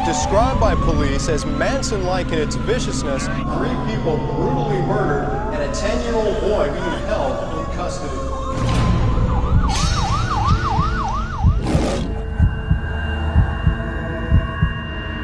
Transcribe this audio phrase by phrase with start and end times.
[0.00, 3.26] Was described by police as Manson-like in its viciousness.
[3.26, 8.14] Three people brutally murdered and a 10-year-old boy being held in custody.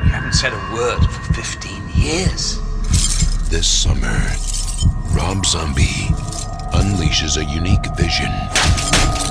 [0.04, 2.60] You haven't said a word for 15 years.
[3.48, 4.18] This summer,
[5.14, 6.10] Rob Zombie
[6.72, 8.32] unleashes a unique vision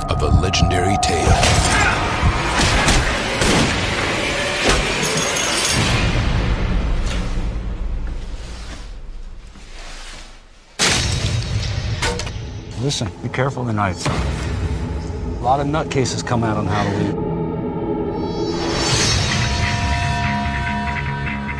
[0.09, 1.84] of a legendary tale.
[12.85, 13.97] Listen, be careful tonight.
[14.05, 17.17] A lot of nutcases come out on Halloween.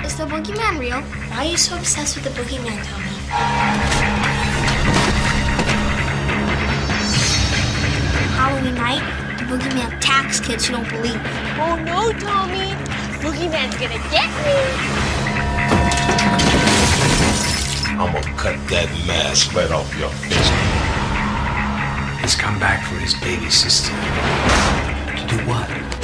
[0.05, 1.01] Is the boogeyman real?
[1.01, 3.15] Why are you so obsessed with the boogeyman, Tommy?
[8.37, 11.19] Halloween night, the boogeyman attacks kids who don't believe.
[11.57, 12.75] Oh no, Tommy!
[13.23, 14.57] Boogeyman's gonna get me!
[17.97, 20.74] I'm gonna cut that mask right off your face.
[22.25, 23.91] He's come back for his baby sister.
[23.91, 25.94] To do what?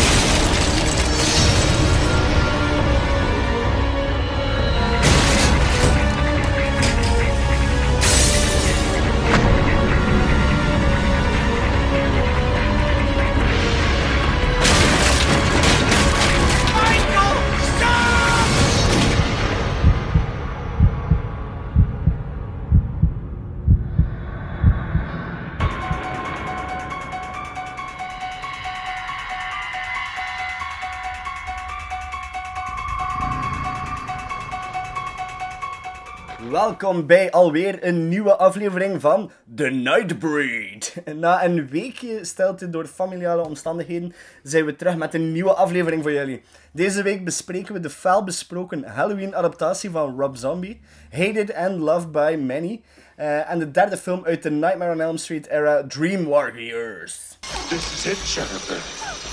[36.71, 40.93] Welkom bij alweer een nieuwe aflevering van The Nightbreed.
[41.15, 46.11] Na een weekje stilte door familiale omstandigheden zijn we terug met een nieuwe aflevering voor
[46.11, 46.41] jullie.
[46.73, 52.37] Deze week bespreken we de fel besproken Halloween-adaptatie van Rob Zombie, Hated and Loved by
[52.39, 52.81] Many,
[53.15, 57.37] eh, en de derde film uit de Nightmare on Elm Street era, Dream Warriors.
[57.69, 58.77] This is it, Jennifer.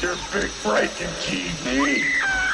[0.01, 2.48] Your big break in TV.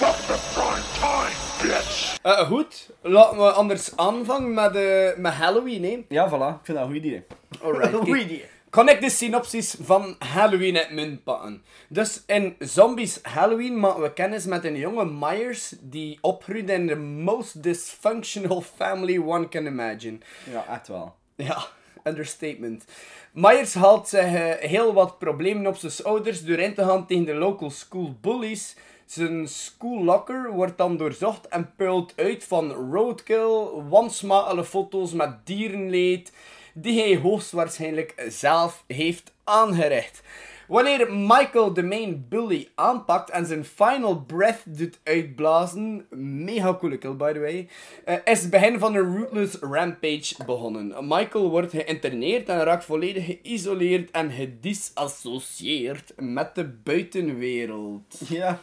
[0.00, 2.18] Welcome to prime time, bitch.
[2.22, 5.84] Eh, goed, laten we anders aanvangen met, eh, met Halloween.
[5.84, 6.04] Hè.
[6.08, 6.58] Ja, voilà.
[6.58, 7.24] Ik vind dat een goed idee.
[7.62, 7.94] Alright.
[7.96, 8.44] Goed idee.
[8.70, 11.62] Kan ik de synopsis van Halloween uit munt pakken?
[11.88, 16.96] Dus in Zombies Halloween maken we kennis met een jonge Myers die opgroeit in the
[16.96, 20.18] most dysfunctional family one can imagine.
[20.50, 21.14] Ja, echt wel.
[21.36, 21.66] Ja,
[22.04, 22.84] understatement.
[23.32, 27.24] Myers haalt zich eh, heel wat problemen op zijn ouders door in te gaan tegen
[27.24, 28.76] de local school bullies.
[29.14, 36.32] Zijn school locker wordt dan doorzocht en puilt uit van roadkill, wansmakelijke foto's met dierenleed,
[36.72, 40.22] die hij hoogstwaarschijnlijk zelf heeft aangericht.
[40.68, 46.06] Wanneer Michael de main bully aanpakt en zijn final breath doet uitblazen,
[46.44, 47.68] mega coole kill by the way,
[48.04, 50.94] eh, is het begin van een ruthless rampage begonnen.
[51.00, 58.20] Michael wordt geïnterneerd en raakt volledig geïsoleerd en gedisassocieerd met de buitenwereld.
[58.28, 58.60] Ja.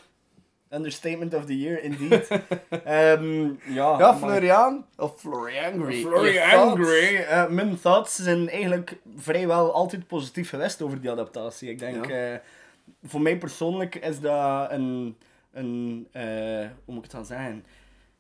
[0.73, 2.27] Understatement of the year, indeed.
[2.85, 4.85] Ehm, ja, Florian?
[4.97, 6.01] Of Floriangry.
[6.01, 7.15] Floriangry.
[7.15, 11.69] Eh, mijn thoughts zijn eigenlijk vrijwel altijd positief geweest over die adaptatie.
[11.69, 12.31] Ik denk, Ja.
[12.33, 12.39] eh,
[13.03, 15.17] voor mij persoonlijk is dat een,
[15.51, 16.23] een eh,
[16.85, 17.65] hoe moet ik het dan zeggen?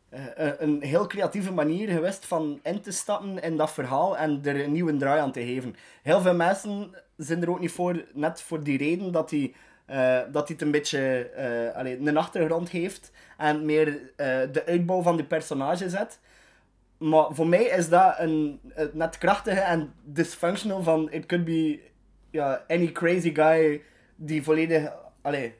[0.09, 4.63] Een, een heel creatieve manier geweest van in te stappen in dat verhaal en er
[4.63, 5.75] een nieuwe draai aan te geven.
[6.01, 9.53] Heel veel mensen zijn er ook niet voor, net voor die reden dat hij
[9.85, 11.31] eh, dat hij het een beetje
[11.75, 16.19] allee, een achtergrond heeft en meer eh, de uitbouw van die personage zet.
[16.97, 21.79] Maar voor mij is dat een, het net krachtige en dysfunctional van it could be
[22.29, 23.81] ja, any crazy guy
[24.15, 24.91] die volledig
[25.21, 25.55] allee,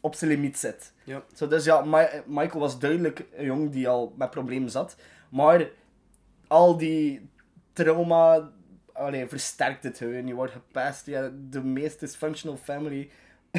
[0.00, 0.92] op zijn limiet zit.
[1.04, 1.22] Ja.
[1.34, 4.96] Zo, dus ja, Mi- Michael was duidelijk een jong die al met problemen zat.
[5.28, 5.68] Maar
[6.46, 7.28] al die
[7.72, 8.50] trauma
[8.92, 10.26] allee, versterkt het gewoon.
[10.26, 11.06] Je wordt gepest.
[11.06, 13.10] Ja, de meest dysfunctional family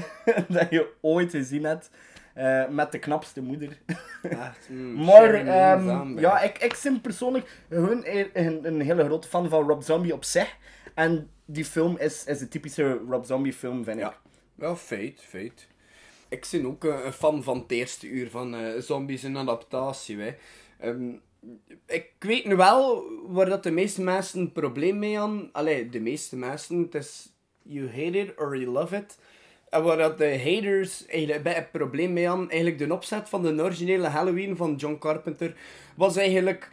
[0.48, 1.90] dat je ooit gezien hebt.
[2.34, 3.78] eh, met de knapste moeder.
[4.22, 9.50] Echt, mm, Maar ehm, ja, ik, ik ben persoonlijk gewoon een, een, hele grote fan
[9.50, 10.56] van Rob Zombie op zich.
[10.94, 14.04] En die film is, is een typische Rob Zombie film, vind ik.
[14.04, 14.18] Ja.
[14.60, 15.68] Ja, feit, feit.
[16.30, 20.18] ik ben ook een, een fan van het eerste uur van eh, Zombies in adaptatie.
[20.18, 20.36] Hè.
[20.80, 21.12] Ehm,
[21.86, 25.50] ik weet nu wel waar dat de meeste mensen een probleem mee hadden.
[25.52, 26.78] Allee, de meeste mensen.
[26.82, 29.18] Het is you hate it or you love it.
[29.76, 33.42] En waar dat de haters eigenlijk bij het probleem mee hadden, eigenlijk de opzet van
[33.42, 35.56] de originele Halloween van John Carpenter,
[35.96, 36.70] was eigenlijk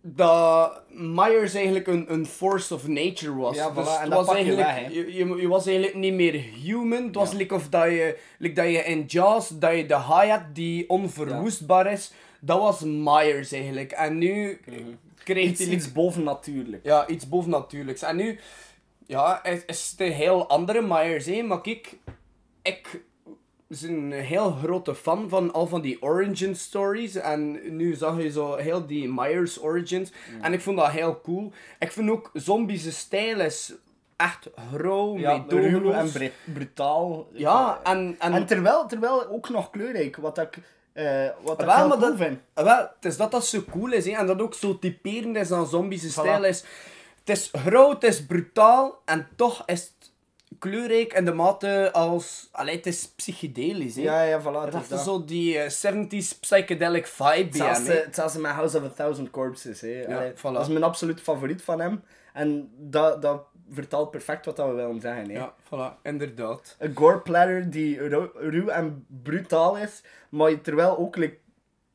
[0.00, 3.56] dat Myers eigenlijk een, een force of nature was.
[3.56, 6.40] Ja, voilà, dus en was je eigenlijk, weg, je, je, je was eigenlijk niet meer
[6.62, 7.04] human.
[7.04, 10.30] Het was like of dat je, like dat je in Jaws, dat je de haai
[10.30, 12.12] had die onverwoestbaar is.
[12.40, 13.92] Dat was Myers eigenlijk.
[13.92, 14.60] En nu
[15.24, 15.74] kreeg Iets, hij...
[15.74, 16.84] iets bovennatuurlijk.
[16.84, 18.02] Ja, iets bovennatuurlijks.
[18.02, 18.38] En nu,
[19.06, 21.42] ja, is, is het een heel andere Myers, hè.
[21.42, 21.96] Maar kijk,
[22.62, 23.02] ik
[23.66, 27.14] ben een heel grote fan van al van die origin stories.
[27.14, 30.12] En nu zag je zo heel die Myers origins.
[30.40, 31.52] En ik vond dat heel cool.
[31.78, 33.74] Ik vind ook Zombies' stijl is
[34.16, 37.28] echt grauw, Ja, ruw en bru- brutaal.
[37.32, 38.16] Ja, en...
[38.18, 40.58] En, En terwijl, terwijl ook nog kleurrijk, wat ik,
[40.92, 42.38] eh wat ik wel, heel maar cool dat, vind.
[42.54, 45.52] wel, het is dat dat zo cool is, hè, en dat ook zo typerend is
[45.52, 46.64] aan zombies' stijl is.
[47.24, 50.12] Het is grauw, het is brutaal, en toch is het
[50.58, 52.48] kleurrijk in de mate als...
[52.52, 54.02] Allee, het is psychedelisch, hè.
[54.02, 54.44] Ja, ja, voilà.
[54.44, 55.00] het Dat is is dat.
[55.04, 57.98] zo die eh, 70s psychedelic vibe bij hem, Hetzelfde, hè.
[58.04, 59.80] hetzelfde met House of a Thousand Corpses.
[59.80, 60.04] Hè.
[60.16, 60.40] Allee, voilà.
[60.42, 62.02] Dat is mijn absoluut favoriet van hem.
[62.32, 65.30] En dat, dat vertaalt perfect wat dat we willen zeggen.
[65.30, 65.32] Hè.
[65.38, 66.76] Ja, voilà, inderdaad.
[66.78, 71.36] Een gore platter die ru- ruw en brutaal is, maar terwijl ook like,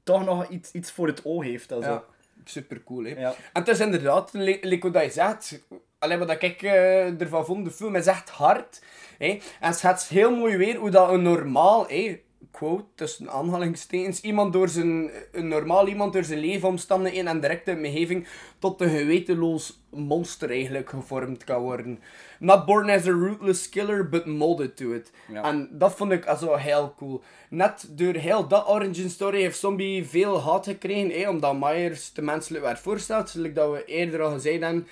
[0.04, 1.72] toch nog iets, iets voor het oog heeft.
[1.72, 1.90] Also.
[1.90, 2.04] Ja,
[2.50, 3.10] super cool, hè.
[3.20, 3.30] Ja.
[3.54, 5.62] En het is inderdaad, li- like wat je zegt,
[6.00, 8.82] alleen wat ik eh, ervan vond, de film is echt hard.
[9.18, 9.28] Hè.
[9.28, 12.22] En het gaat heel mooi weer hoe dat een normaal, hè,
[12.52, 18.28] quote, tussen aanhalingstekens, iemand door zijn, een normaal iemand door zijn leefomstandigheden en directe omgeving
[18.60, 22.00] tot een gewetenloos monster eigenlijk gevormd kan worden.
[22.40, 25.12] Not born as a ruthless killer, but molded to it.
[25.32, 25.44] Ja.
[25.44, 27.22] En dat vond ik also heel cool.
[27.50, 32.22] Net door heel dat origin story heeft Zombie veel haat gekregen, hè, omdat Myers te
[32.22, 34.88] menselijk werd voorgesteld, zoals dat we eerder al gezegd hebben.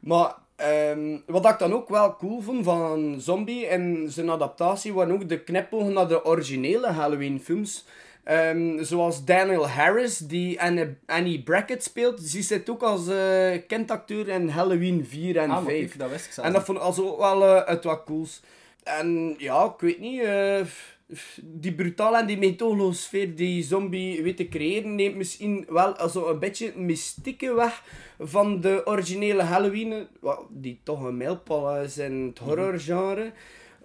[0.00, 5.14] Maar ehm, wat ik dan ook wel cool vond van Zombie en zijn adaptatie, waren
[5.14, 7.84] ook de knipogen naar de originele Halloween films.
[8.24, 10.60] Ehm, zoals Daniel Harris, die
[11.06, 12.32] Annie Brackett speelt.
[12.32, 15.78] Die zit ook als eh kindacteur in Halloween 4 en Ah, maar 5.
[15.88, 18.02] kijk, dat wist ik zelf En dat vond ik also ook wel eh, het wat
[18.04, 18.42] cools.
[18.84, 20.20] En ja, ik weet niet.
[20.22, 20.60] eh,
[21.42, 26.28] die brutale en die meedogenloze sfeer die zombie weet te creëren, neemt misschien wel also
[26.30, 27.82] een beetje mystieke weg
[28.18, 29.92] van de originele Halloween.
[30.22, 33.32] eh, Die toch een mijlpaal is in het horrorgenre.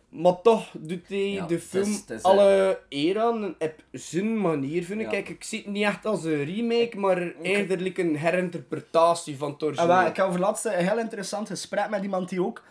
[0.10, 4.84] Maar toch doet hij Ja, de is- film is, alle eer aan op zijn manier,
[4.84, 5.06] vind ik.
[5.06, 5.12] Ja.
[5.12, 9.52] Kijk, ik zie het niet echt als een remake, maar eerder like een herinterpretatie van
[9.52, 10.06] het Ah, origineel.
[10.08, 12.64] ik had over laatst een heel interessant gesprek met iemand die ook eh,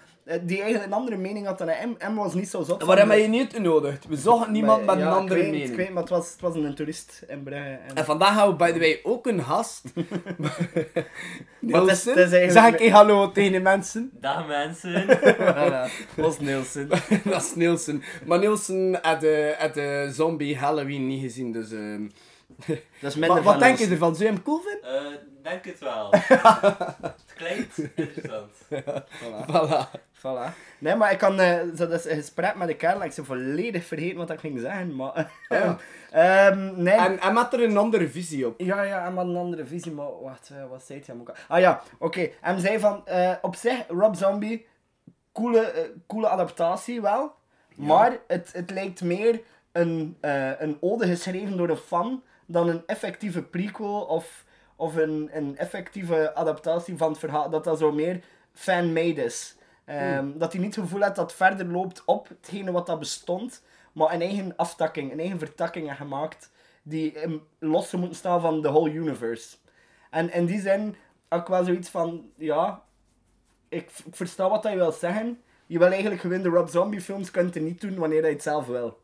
[0.43, 1.87] die eigenlijk een andere mening had dan hij.
[1.87, 2.82] M, M was niet zo zot.
[2.82, 4.06] Waarom heb je niet uitgenodigd?
[4.08, 5.70] We zochten niemand Maar, met ja, een andere ik weet, mening.
[5.70, 7.78] Ik weet, maar het was, het was een toerist in Brugge.
[7.88, 7.94] En...
[7.96, 9.82] En vandaag hebben we, by the way, ook een gast.
[11.61, 12.19] Maar het is- Nielsen.
[12.19, 14.11] het is Zeg ik hallo tegen de mensen.
[14.20, 15.06] Dag mensen.
[15.37, 16.88] Voilà, dat was Nielsen.
[17.25, 18.02] dat is Nielsen.
[18.25, 21.73] Maar Nielsen had de, had de zombie Halloween niet gezien, dus...
[21.73, 22.06] ehm
[23.00, 24.16] Dat is minder wat denk je ervan?
[24.16, 25.12] Zou je hem cool vinden?
[25.12, 26.11] Eh, denk het wel.
[27.02, 28.52] het klinkt interessant.
[29.50, 30.04] Voilà.
[30.16, 30.54] Voilà.
[30.78, 33.02] Nee, maar ik kan eh, zo, dat is een gesprek met de kerel.
[33.04, 34.97] Ik zou volledig vergeten wat ik ging zeggen.
[34.97, 35.76] Maar, Ja.
[36.11, 36.94] Ehm, nee.
[36.94, 38.61] En hij had er een andere visie op.
[38.61, 41.28] Ja, ja, en had een andere visie, maar wacht, eh, wat zei hij hem ook
[41.28, 41.35] al?
[41.49, 42.30] Ah ja, oké.
[42.40, 44.66] En zei van, eh, op zich, Rob Zombie,
[45.32, 47.35] coole, coole adaptatie wel.
[47.75, 49.40] Maar het, het lijkt meer
[49.73, 54.44] een, eh, een ode geschreven door een fan dan een effectieve prequel of,
[54.76, 57.50] of een, een effectieve adaptatie van het verhaal.
[57.50, 59.56] Dat dat zo meer fan-made is.
[59.84, 62.98] Ehm, Dat hij niet het gevoel heeft dat het verder loopt op hetgene wat dat
[62.98, 63.62] bestond,
[63.92, 66.50] maar een eigen aftakking, een eigen vertakking heeft gemaakt
[66.82, 67.14] die
[67.58, 69.56] los moeten staan van de whole universe.
[70.10, 70.96] En in die zin
[71.28, 72.82] had ik wel zoiets van, ja,
[73.68, 75.40] ik, ik versta wat hij wil zeggen.
[75.66, 78.66] Je wil eigenlijk gewoon de Rob Zombie films kunt niet doen wanneer hij het zelf
[78.66, 78.98] wil.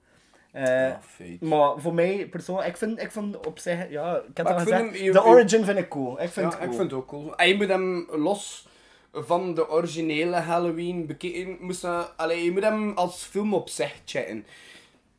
[0.52, 1.40] Eh, feit.
[1.40, 4.60] maar voor mij persoonlijk, ik vind, ik vind op zich, ja, ik heb Maar al
[4.60, 6.12] ik vind gezegd, hem- je- de je- origin vind ik cool.
[6.12, 6.70] Ik vind Ja, het cool.
[6.70, 7.36] ik vind het ook cool.
[7.36, 8.68] En je moet hem los
[9.12, 11.56] van de originele Halloween bekijken.
[11.60, 11.84] Moest
[12.16, 14.44] allee, je moet hem als film op zich checken.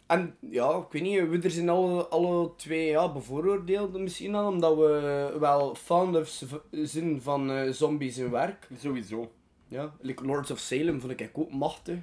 [0.08, 4.48] En ja, ik weet niet, we er zijn alle, alle twee ja, bevooroordeeld misschien al,
[4.48, 8.68] omdat we wel fan of z- zijn van eh, zombies in werk.
[8.78, 9.32] Sowieso.
[9.68, 11.96] Ja, like Lords of Salem vond ik ook machtig.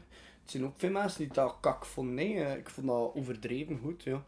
[0.50, 2.14] Er zijn ook veel mensen die dat kak vonden.
[2.14, 4.02] Nee, eh, ik vond dat overdreven goed.
[4.02, 4.24] Ja,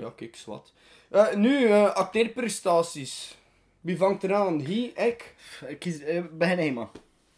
[0.00, 0.72] ja kijk, zwart.
[1.10, 3.36] Eh nu, eh acteerprestaties.
[3.80, 4.60] Wie vangt eraan?
[4.60, 5.34] Hij, ik?
[5.68, 6.00] Ik kies,
[6.32, 6.88] begin.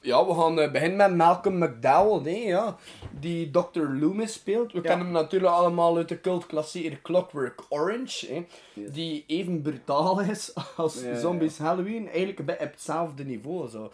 [0.01, 2.77] Ja, we gaan beginnen met Malcolm McDowell, hè, ja,
[3.21, 3.81] die Dr.
[3.81, 4.73] Loomis speelt.
[4.73, 8.47] We kennen hem natuurlijk allemaal uit de cultklassieker Clockwork Orange, hè,
[8.91, 11.19] die even brutaal is als Ja, ja.
[11.19, 12.07] Zombies Halloween.
[12.07, 13.69] Eigenlijk een beetje op hetzelfde niveau.
[13.69, 13.93] Zo.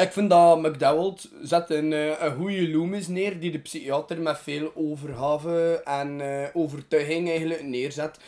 [0.00, 4.38] Ik vind dat McDowell zet een, eh, een goede Loomis neer, die de psychiater met
[4.38, 8.18] veel overgave en eh, overtuiging eigenlijk neerzet.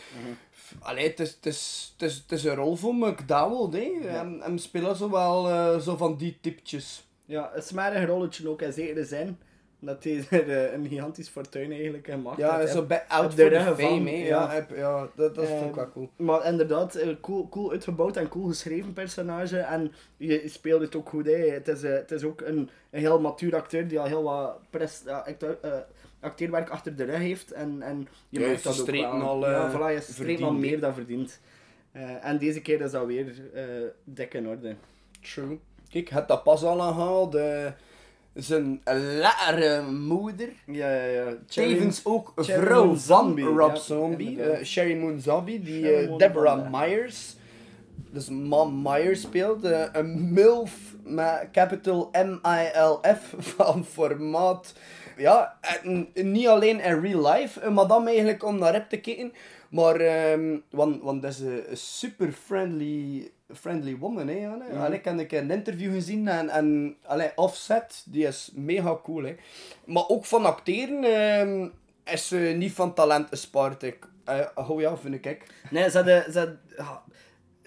[0.78, 4.08] Allee, het is, het, is, het, is, het is een rol voor McDowell, hè.
[4.08, 7.04] En, en spelen zo wel eh, zo van die typetjes.
[7.24, 9.38] Ja, een smerig rolletje ook, in zekere zin.
[9.84, 12.72] Dat hij er eh, een gigantisch fortuin eigenlijk gemaakt Ja, heeft.
[12.72, 14.10] zo bij out for the fame.
[14.10, 16.10] Ja, heb- ja, dat, dat Eh, vind ik wel cool.
[16.16, 19.58] Maar inderdaad, een cool, cool uitgebouwd en cool geschreven personage.
[19.58, 21.26] En je speelt het ook goed.
[21.26, 21.32] Hè.
[21.32, 24.58] Het, is, eh, het is ook een, een heel matuur acteur die al heel wat
[24.70, 25.72] pres, ja, eh,
[26.20, 27.52] acteerwerk achter de rug heeft.
[27.52, 29.04] En, en je Ja, merkt dat ook wel.
[29.04, 31.40] al, eh, ja, voilà, je al meer dan verdient.
[31.92, 33.62] Eh, en deze keer is dat weer eh
[34.04, 34.74] dik in orde.
[35.20, 35.58] True.
[35.88, 37.36] Kijk, het dat pas al aangehaald.
[38.34, 40.48] Zijn lekkere moeder.
[40.66, 41.32] Ja, ja, ja.
[41.46, 44.42] Tevens ook een Cherry vrouw Moon van Zombie, Rob ja, Zombie.
[44.42, 46.70] eh, Sherry Moon Zombie, die Sherry eh, Moon Deborah.
[46.72, 47.36] Myers.
[48.10, 49.64] Dus Mom Myers speelt.
[49.64, 54.74] eh, een MILF met capital M-I-L-F van formaat.
[55.16, 59.32] Ja, en niet alleen in real life, een madame eigenlijk om naar op te kijken.
[59.70, 64.28] Maar, ehm, want, want dat is een super friendly, friendly woman.
[64.28, 64.48] Hè.
[64.48, 64.80] Mhm.
[64.80, 69.22] Allee, ik heb een interview gezien en, en allee, Offset, die is mega cool.
[69.24, 69.34] Hè.
[69.84, 71.68] Maar ook van acteren ehm,
[72.14, 73.82] is ze niet van talent gespaard.
[73.82, 75.46] Ik, eh, oh ja, vind ik.
[75.70, 76.32] Nee, ze hadden...
[76.32, 77.02] Ze hadden- ja,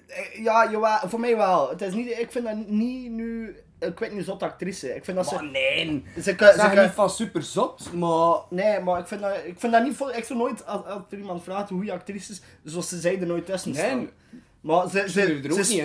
[0.08, 1.70] Eh, ja, jawel, voor mij wel.
[1.70, 3.56] Het is niet, ik vind dat niet nu...
[3.80, 4.96] Ik weet niet, zot actrice.
[4.96, 5.36] Ik vind dat ze...
[5.36, 6.04] Maar nee.
[6.22, 8.36] Ze kan, Zeg ze kan, niet van super zot, maar...
[8.50, 10.14] Nee, maar ik vind dat, ik vind dat niet vol...
[10.16, 13.18] Ik zou nooit, als, als er iemand vraagt hoe je actrice is, zoals ze zei
[13.20, 14.10] er nooit tussen Nee.
[14.66, 15.40] Maar ze, ze,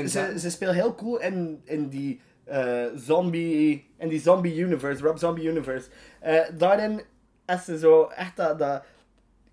[0.09, 3.89] ze, ze, speelt heel cool in, in die eh, zombie...
[3.99, 5.89] In die zombie universe, Rob Zombie universe.
[6.21, 7.01] Eh, daarin
[7.47, 8.59] is ze zo echt dat...
[8.59, 8.83] dat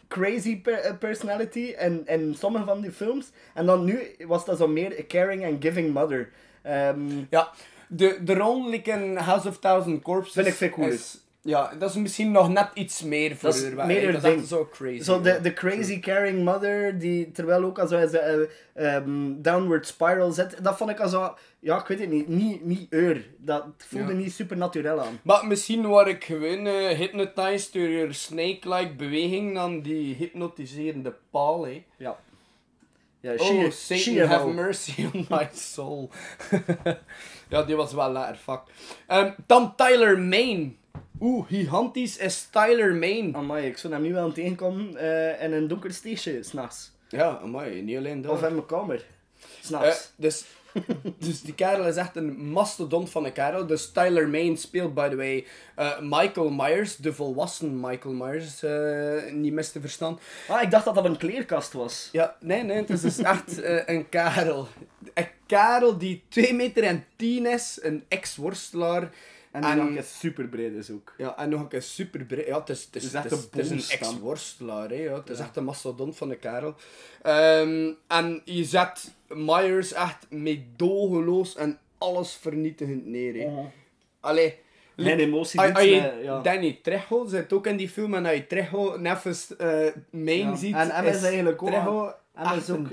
[0.07, 3.31] crazy per- eh, personality in, in sommige van die films.
[3.53, 6.29] En dan nu was dat zo meer a caring and giving mother.
[6.61, 7.51] Ehm, Ja,
[7.87, 10.93] de, de rol like in House of Thousand Corpses Vind ik veel cooler.
[10.93, 13.85] is- Ja, dat is misschien nog net iets meer voor Dat haar.
[13.87, 15.01] meer dat is zo crazy.
[15.03, 19.33] Zo de, de crazy caring mother, die terwijl ook al zo in zijn eh, ehm,
[19.41, 20.63] downward spiral zit.
[20.63, 23.25] Dat vond ik al zo, ja, ik weet het niet, niet, niet eur.
[23.37, 24.17] Dat voelde Ja.
[24.19, 25.19] niet supernatural aan.
[25.23, 31.65] Maar misschien word ik gewoon eh hypnotized door je snake-like beweging dan die hypnotiserende paal,
[31.65, 31.85] hè.
[31.97, 32.17] Ja.
[33.19, 36.09] Ja, Oh, she- Satan she have mercy on my soul.
[37.49, 38.61] ja, die was wel lekker, fuck.
[39.07, 40.77] Ehm, dan Tyler Main.
[41.19, 43.35] Oeh, gigantisch is Tyler Main.
[43.35, 46.91] Amai, ik zou hem nu wel tegenkomen eh in een donker steegje, s'nachts.
[47.09, 48.31] Ja, amai, niet alleen dat.
[48.31, 50.11] Of in mijn kamer, Eh, s'nachts.
[50.15, 50.45] dus,
[51.19, 53.65] dus die kerel is echt een mastodont van een kerel.
[53.67, 55.45] Dus Tyler Main speelt, by the way,
[55.75, 60.19] eh, Michael Myers, de volwassen Michael Myers, eh, niet mis te verstaan.
[60.47, 62.09] ah, ik dacht dat dat een kleerkast was.
[62.11, 64.67] Ja, nee, nee, het is dus echt eh, een kerel.
[65.13, 69.09] Een kerel die 2 meter en 10 is, een ex-worstelaar.
[69.51, 71.13] En die nog eens super breed is ook.
[71.17, 72.47] Ja, en nog een keer super breed.
[72.47, 74.93] Ja, het is, het is, Het is echt het is, een een ex-worstelaar.
[74.93, 75.13] Ja.
[75.13, 75.43] Het is Ja.
[75.43, 76.75] echt een mastodont van de kerel.
[77.21, 83.33] Ehm, en je zet Myers echt meedogenloos en alles vernietigend neer.
[83.41, 83.49] Hè.
[83.51, 83.65] Mhm.
[84.19, 84.59] Allee.
[84.97, 85.81] Geen emotie, niets
[86.23, 86.41] ja.
[86.41, 89.67] Danny Trejo zit ook in die film en als je Trejo neffens eh
[90.09, 90.55] main Ja.
[90.55, 91.69] ziet, En is eigenlijk ook...
[91.69, 92.87] Trejo Hem is een ook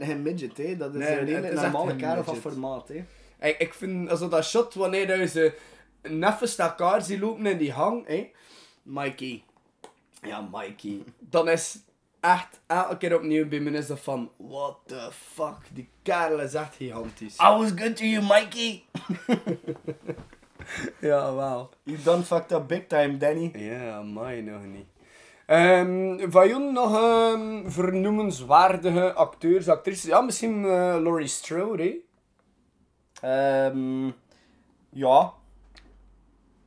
[0.00, 0.76] geen, midget, hè.
[0.76, 3.04] Dat is Nee, een echt normale kerel van formaat, hè.
[3.48, 5.52] Ik, ik vind also dat shot wanneer ze
[6.02, 8.30] neffens elkaar ziet lopen in die hang, hè.
[8.82, 9.44] Mikey.
[10.22, 11.04] Ja, Mikey.
[11.18, 11.78] Dan is
[12.20, 16.54] echt elke keer opnieuw bij me is dat van, what the fuck, die kerel is
[16.54, 17.34] echt gigantisch.
[17.34, 18.82] I was good to you, Mikey.
[21.00, 21.70] Ja, wel.
[21.82, 23.50] You done fucked up big time, Danny.
[23.54, 24.86] Ja, mij nog niet.
[25.46, 30.04] Ehm van jullie nog ehm, vernoemenswaardige acteurs, actrices?
[30.04, 31.94] Ja, misschien eh, Laurie Strode, hè?
[33.66, 34.10] Ehm,
[34.90, 35.32] ja.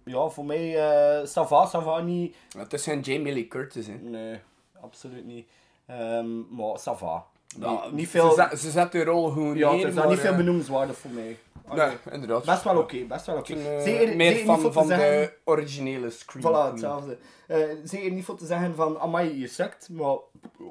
[0.05, 0.77] Ja, voor mij,
[1.19, 2.35] eh Sava, Sava niet.
[2.57, 3.93] Het is geen Jamie Lee Curtis, hè?
[3.93, 4.39] Nee,
[4.81, 5.47] absoluut niet.
[5.85, 7.25] Ehm, maar Sava.
[7.59, 8.29] Ja, niet, veel...
[8.29, 11.11] Ze, zet- ze zet de rol gewoon ja, neer, maar, niet veel eh, benoemenswaardig voor
[11.11, 11.37] mij.
[11.73, 12.45] Nee, inderdaad.
[12.45, 13.53] Best wel oké, best wel oké.
[13.53, 15.07] Eh, Zeker, meer zeker van, niet van zeggen...
[15.09, 16.45] de originele Scream.
[16.45, 17.17] Voilà, hetzelfde.
[17.47, 20.15] Eh, zeker niet voor te zeggen van, amai, je sukt, maar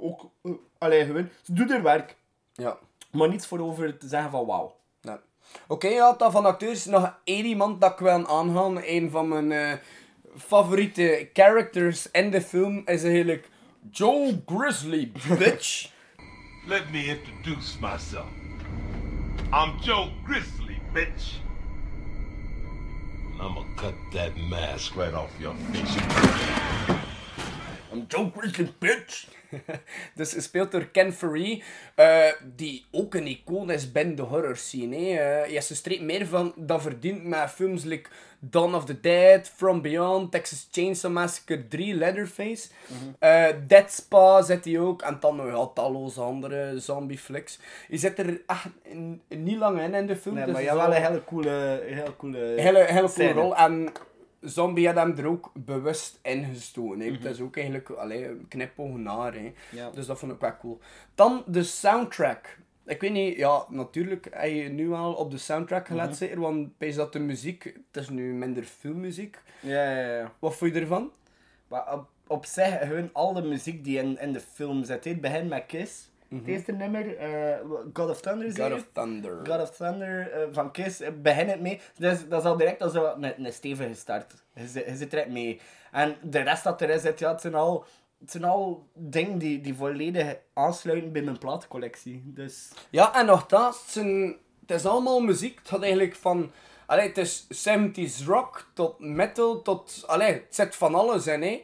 [0.00, 2.16] ook, uh, allee, gewoon, ze doet haar werk.
[2.52, 2.78] Ja.
[3.10, 4.76] Maar niets voor over te zeggen van, wauw.
[5.66, 8.80] Oké, ja, dan van acteurs nog één iemand dat ik wil aangaan.
[8.84, 9.72] Een van mijn eh,
[10.36, 13.48] favoriete characters in de film is eigenlijk
[13.90, 15.92] Joe Grizzly, bitch.
[16.66, 18.28] Let me introduce myself.
[19.52, 21.42] I'm Joe Grizzly, bitch.
[23.40, 26.93] I'm gonna cut that mask right off your face.
[27.94, 28.32] I'm
[28.78, 29.26] bitch.
[30.14, 31.62] dus gespeeld door Ken Faree,
[31.94, 34.96] eh, die ook een icoon is binnen de horror scene.
[34.96, 35.42] hè.
[35.42, 39.48] Eh, ja, ze streept meer van dan verdient met films like Dawn of the Dead,
[39.56, 42.68] From Beyond, Texas Chainsaw Massacre 3, Leatherface.
[43.18, 45.02] Eh, Dead Spa zit hij ook.
[45.02, 47.58] En dan nog ja, talloze andere zombie flicks.
[47.88, 48.68] Je zit er echt
[49.28, 50.34] niet lang in in de film.
[50.34, 51.82] Nee, dus maar je wel een hele coole...
[51.84, 53.56] Hele coole hele, hele coole rol.
[53.56, 53.92] En
[54.44, 56.98] Zombie had hem er ook bewust in gestoken.
[56.98, 57.12] Mhm.
[57.12, 59.34] Het is ook eigenlijk allee, een knipoog naar.
[59.34, 59.52] Hè.
[59.70, 59.90] Ja.
[59.90, 60.80] Dus dat vond ik wel cool.
[61.14, 62.58] Dan de soundtrack.
[62.86, 66.68] Ik weet niet, ja, natuurlijk heb je nu al op de soundtrack gelet zitten, want
[66.78, 69.38] is dat de muziek, het is nu minder filmmuziek.
[69.60, 70.32] Ja, ja, ja.
[70.38, 71.10] Wat vond je ervan?
[71.68, 75.04] Maar op, op zich, gewoon al de muziek die in, in de film zit.
[75.04, 76.10] Het begint met Kiss.
[76.28, 77.56] Het eerste nummer, eh,
[77.92, 79.46] God of Thunder, God of Thunder.
[79.46, 81.80] God of Thunder eh, van Kiss, eh, begin het mee.
[81.98, 84.34] Dus dat is al direct al zo een, een stevige start.
[84.54, 85.60] Je, zit- je zit direct mee.
[85.92, 87.84] En de rest dat erin zit, ja, het zijn al,
[88.20, 92.22] het zijn al dingen die, die volledig aansluiten bij mijn platencollectie.
[92.24, 92.70] Dus...
[92.90, 95.58] Ja, en nogthans, het, zijn- het is allemaal muziek.
[95.58, 96.50] Het gaat eigenlijk van...
[96.86, 100.04] Allee, het is 70s rock tot metal tot...
[100.06, 101.62] Allee, het zit van alles in, hè.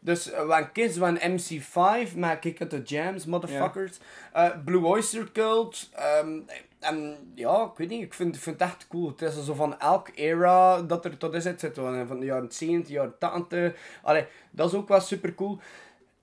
[0.00, 3.98] Dus uh, van Kiss, van MC5, met Kick at the Jams, motherfuckers.
[4.32, 5.88] Eh, Blue Oyster Cult.
[5.92, 6.38] ehm,
[6.80, 9.08] en ja, ik weet niet, ik vind, ik vind het echt cool.
[9.08, 11.60] Het is zo van elk era dat er tot is zit.
[11.60, 13.76] zit Van van de jaren 70, jaren 80.
[14.02, 15.58] Allee, dat is ook wel super cool.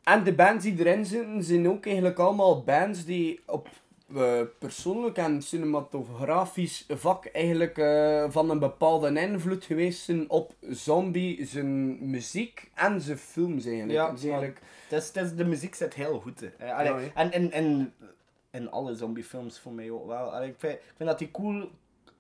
[0.04, 3.70] En de bands die erin zitten, zijn ook eigenlijk allemaal bands die op
[4.60, 12.10] persoonlijk en cinematografisch vak eigenlijk eh, van een bepaalde invloed geweest zijn op Zombie, zijn
[12.10, 13.94] muziek en zijn films eigenlijk.
[14.00, 14.60] Ja, Het is eigenlijk...
[14.90, 16.40] Het is, het is, de muziek zit heel goed.
[16.58, 16.74] hè.
[16.74, 17.06] Allee, Ja, hè.
[17.14, 17.94] en en, en
[18.52, 20.34] in alle zombiefilms voor mij ook wel.
[20.34, 21.70] Allee, ik, vind, ik vind dat hij cool,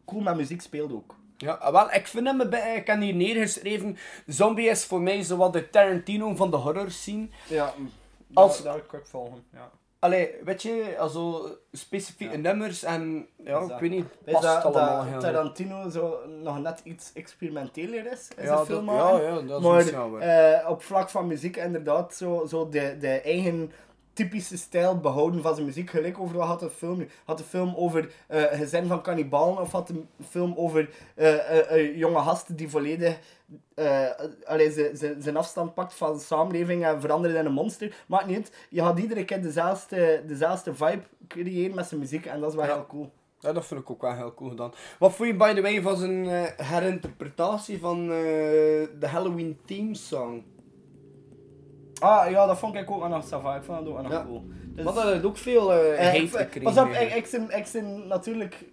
[0.06, 1.16] cool met muziek speelt ook.
[1.38, 2.42] Ja, ah, wel, ik vind hem,
[2.76, 7.28] ik heb hier neergeschreven, Zombie is voor mij zowat de Tarantino van de horror scene.
[7.50, 7.74] Ja,
[8.34, 9.44] Als, daar, daar kan ik volgen.
[9.54, 9.72] Ja.
[10.00, 15.22] Allee, weet je, also specifieke nummers en, ja, ik weet niet, past dat, allemaal dat
[15.22, 19.92] Tarantino zo nog net iets experimenteler is in Ja, zijn film ja, ja, dat is
[19.92, 23.72] maar wel eh, op vlak van muziek inderdaad zo, zo de, de eigen
[24.18, 25.90] typische stijl behouden van zijn muziek.
[25.90, 27.08] Gelijk over wat had de film nu?
[27.26, 30.90] Had de film over een gezin van kannibalen of had de film over
[31.68, 33.20] een jonge gast die volledig
[35.20, 37.96] zijn afstand pakt van de samenleving en verandert in een monster.
[38.08, 38.52] Maakt niet.
[38.70, 42.66] Je had iedere keer dezelfde, dezelfde vibe creëren met zijn muziek en dat is wel
[42.66, 43.12] heel cool.
[43.40, 44.74] Ja, dat vind ik ook wel heel cool gedaan.
[45.00, 46.26] Wat vond je, by the way, van zijn
[46.58, 50.44] herinterpretatie van de Halloween theme song?
[52.00, 53.56] Ah, ja, dat vond ik ook nog sava.
[53.56, 54.24] Ik vond dat ook nog Ja.
[54.26, 54.44] cool.
[54.64, 56.62] Dus, Want dat had ook veel eh eh, hate ik- gekregen.
[56.74, 58.66] Pas op, ik, ik, ben, ik ben natuurlijk...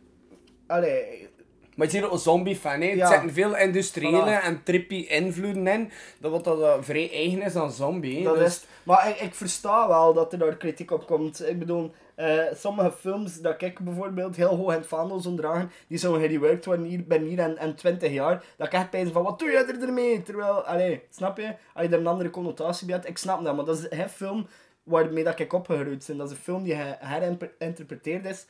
[0.66, 1.28] Allee...
[1.74, 2.86] Maar je ziet ook een zombie-fan, hè.
[2.86, 3.00] Ja.
[3.00, 4.44] Er zitten veel industriële Voilà.
[4.44, 5.90] en trippy invloeden in.
[6.18, 8.22] Dat wat dat eh, vrij eigen is aan zombie, hè.
[8.24, 11.48] Dat Dus- is, maar ik, ik versta wel dat er daar kritiek op komt.
[11.48, 15.70] Ik bedoel, eh, sommige films dat ik bijvoorbeeld heel hoog in het vaandel zou dragen,
[15.88, 19.08] die zouden gereworked worden hier, binnen hier en, en 20 jaar, dat ik echt pijs
[19.10, 20.22] van, wat doe je er ermee?
[20.22, 21.54] Terwijl, allee, snap je?
[21.74, 24.08] Als je er een andere connotatie bij hebt, ik snap dat, maar dat is geen
[24.08, 24.46] film
[24.82, 26.16] waarmee dat ik opgegroeid ben.
[26.16, 28.46] Dat is een film die herinterpreteerd is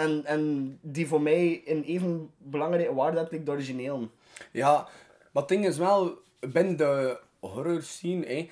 [0.00, 4.10] en, en die voor mij een even belangrijke waarde heeft like de origineel.
[4.50, 4.72] Ja,
[5.32, 8.48] maar het ding is wel, binnen de horror scene, hè,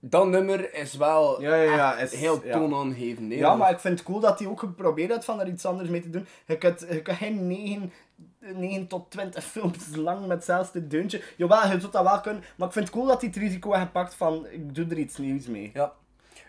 [0.00, 2.52] dat nummer is wel Ja, ja, ja, is- heel ja.
[2.58, 3.32] toonaangevend.
[3.32, 3.38] hè.
[3.38, 5.88] Ja, maar ik vind het cool dat hij ook geprobeerd heeft van er iets anders
[5.88, 6.26] mee te doen.
[6.46, 7.92] Je kunt, je kunt geen 9,
[8.38, 11.22] 9 tot 20 films lang met hetzelfde deuntje.
[11.36, 13.70] Jawel, je zult dat wel kunnen, maar ik vind het cool dat hij het risico
[13.72, 15.70] heeft gepakt van ik doe er iets nieuws mee.
[15.74, 15.92] Ja.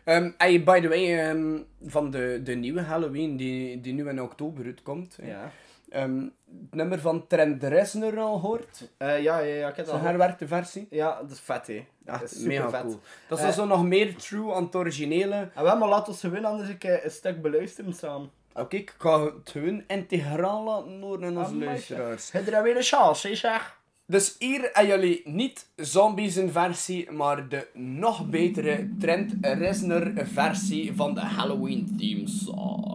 [0.03, 4.21] En je, by the way, ehm, van de, de nieuwe Halloween, die, die nu in
[4.21, 5.17] oktober uitkomt.
[5.23, 5.51] Ja.
[5.89, 8.89] Ehm, het nummer van Trent Reznor al gehoord.
[8.97, 10.87] Eh, ja, ja, ja, ik heb dat Zijn herwerkte versie.
[10.89, 11.85] Ja, dat is vet, hè.
[12.05, 12.81] Ja, dat is mega vet.
[12.81, 12.99] cool.
[13.27, 15.49] Dat is Eh, zo nog meer true aan het originele.
[15.55, 18.31] En wel, maar laat ons gewoon anders een, keer een stuk beluisteren samen.
[18.53, 22.31] Oké, ik ga het gewoon integraal laten horen aan onze luisteraars.
[22.31, 23.79] Heb je er weer een chance, hè, zeg?
[24.11, 30.93] Dus hier hebben jullie niet Zombies een versie, maar de nog betere Trent Reznor versie
[30.95, 32.90] van de Halloween theme song.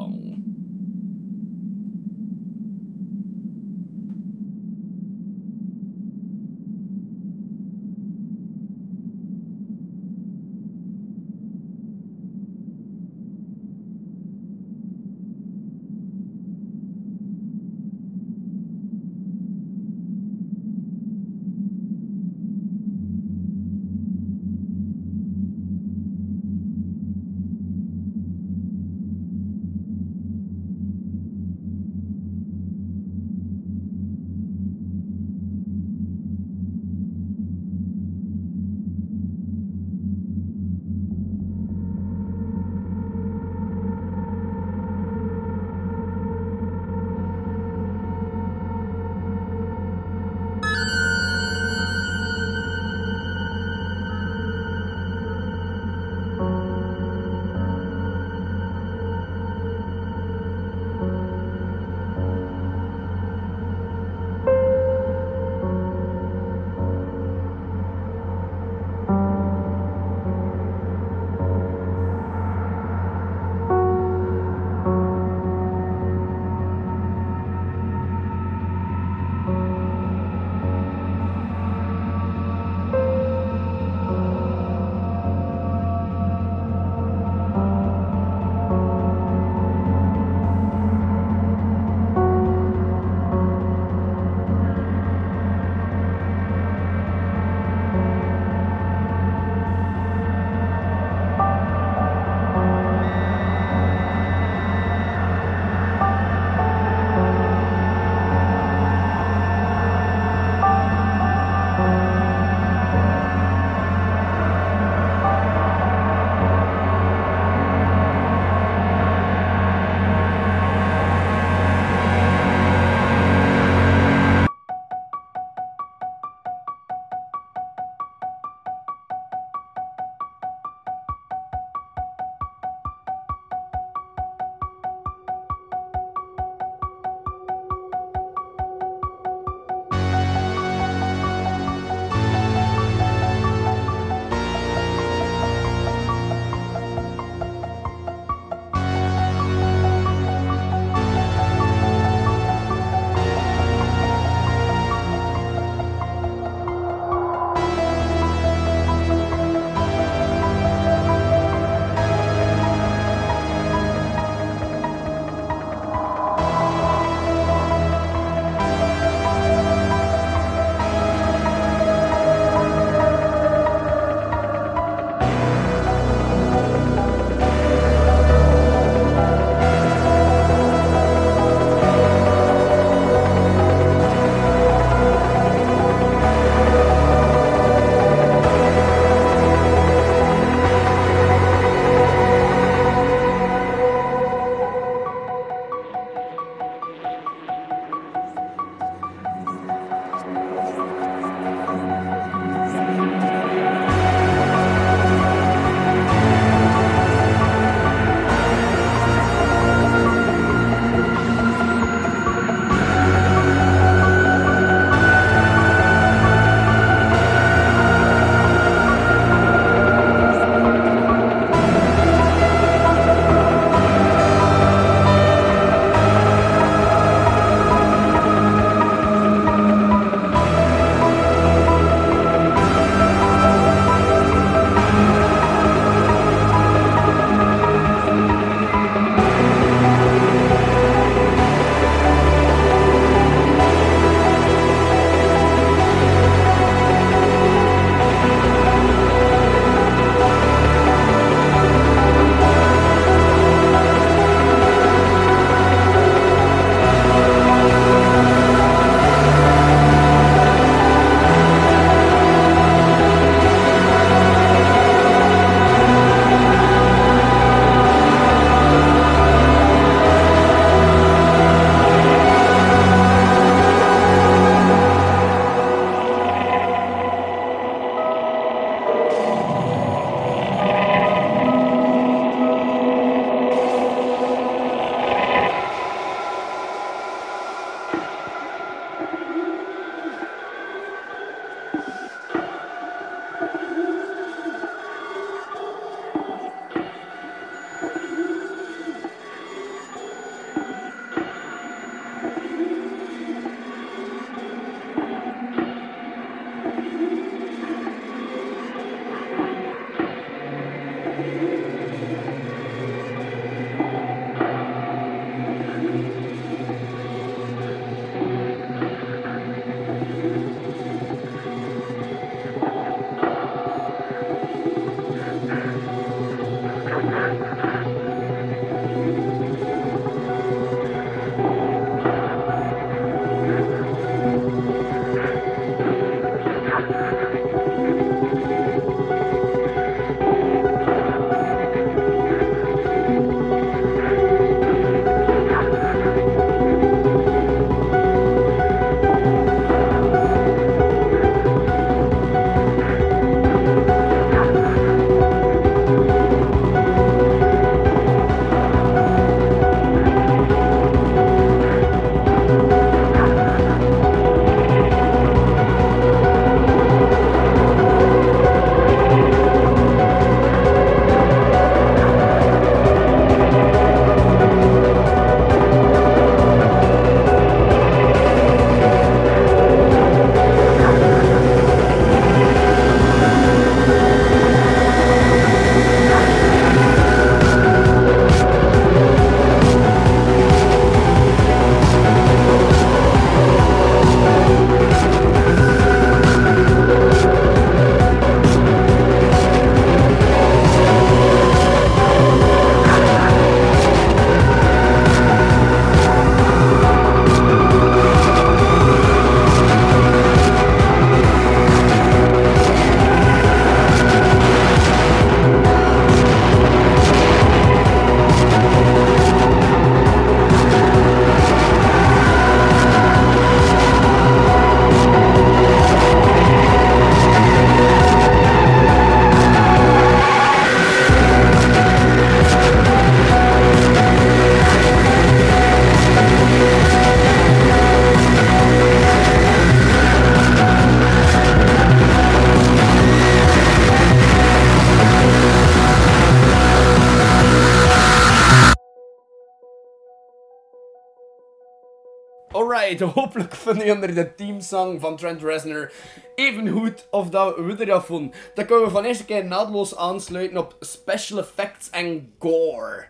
[452.94, 455.92] Hopelijk vind je onder de teamsong van Trent Reznor
[456.34, 458.32] even goed of dat we er af vonden.
[458.54, 463.06] Dan kunnen we van eerste keer naadloos aansluiten op special effects en gore.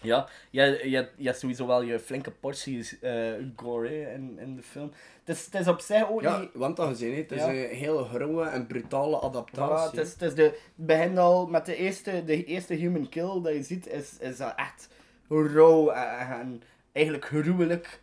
[0.00, 4.56] Ja, je, je, je hebt sowieso wel je flinke porties eh, gore hè, in, in
[4.56, 4.92] de film.
[5.24, 6.50] Het is, het is op zich ook Ja, niet...
[6.52, 7.48] want dat gezien, het is Ja.
[7.48, 9.98] een heel grauwe en brutale adaptatie.
[9.98, 13.40] het, is, het, is de, het begint al met de eerste, de eerste human kill
[13.42, 14.88] dat je ziet, is, is dat echt
[15.28, 16.62] rauw en, en
[16.92, 18.00] eigenlijk gruwelijk.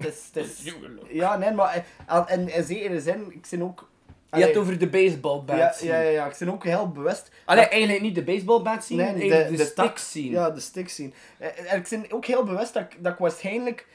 [0.00, 0.74] Het is, het is,
[1.22, 3.88] ja, nee, maar eh, in, in zekere zin, ik ben ook...
[4.32, 7.30] Je hebt over de baseball bat ja, ja, ja, ja, ik ben ook heel bewust...
[7.44, 10.30] Allee, dat- eigenlijk niet de baseball bat scene, Nee, de, de, de stick scene.
[10.30, 11.10] Ja, de stick scene.
[11.38, 13.86] Eh, En ik ben ook heel bewust dat, ik- dat ik waarschijnlijk...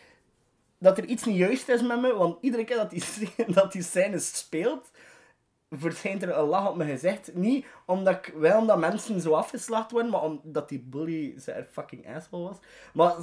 [0.77, 3.71] Dat er iets niet juist is met me, want iedere keer dat die, scène- dat
[3.71, 4.91] die scène speelt,
[5.71, 7.33] verschijnt er een lach op mijn gezicht.
[7.33, 12.15] Niet omdat ik wel omdat mensen zo afgeslacht worden, maar omdat die bully zijn fucking
[12.15, 12.57] asshole was.
[12.93, 13.13] Maar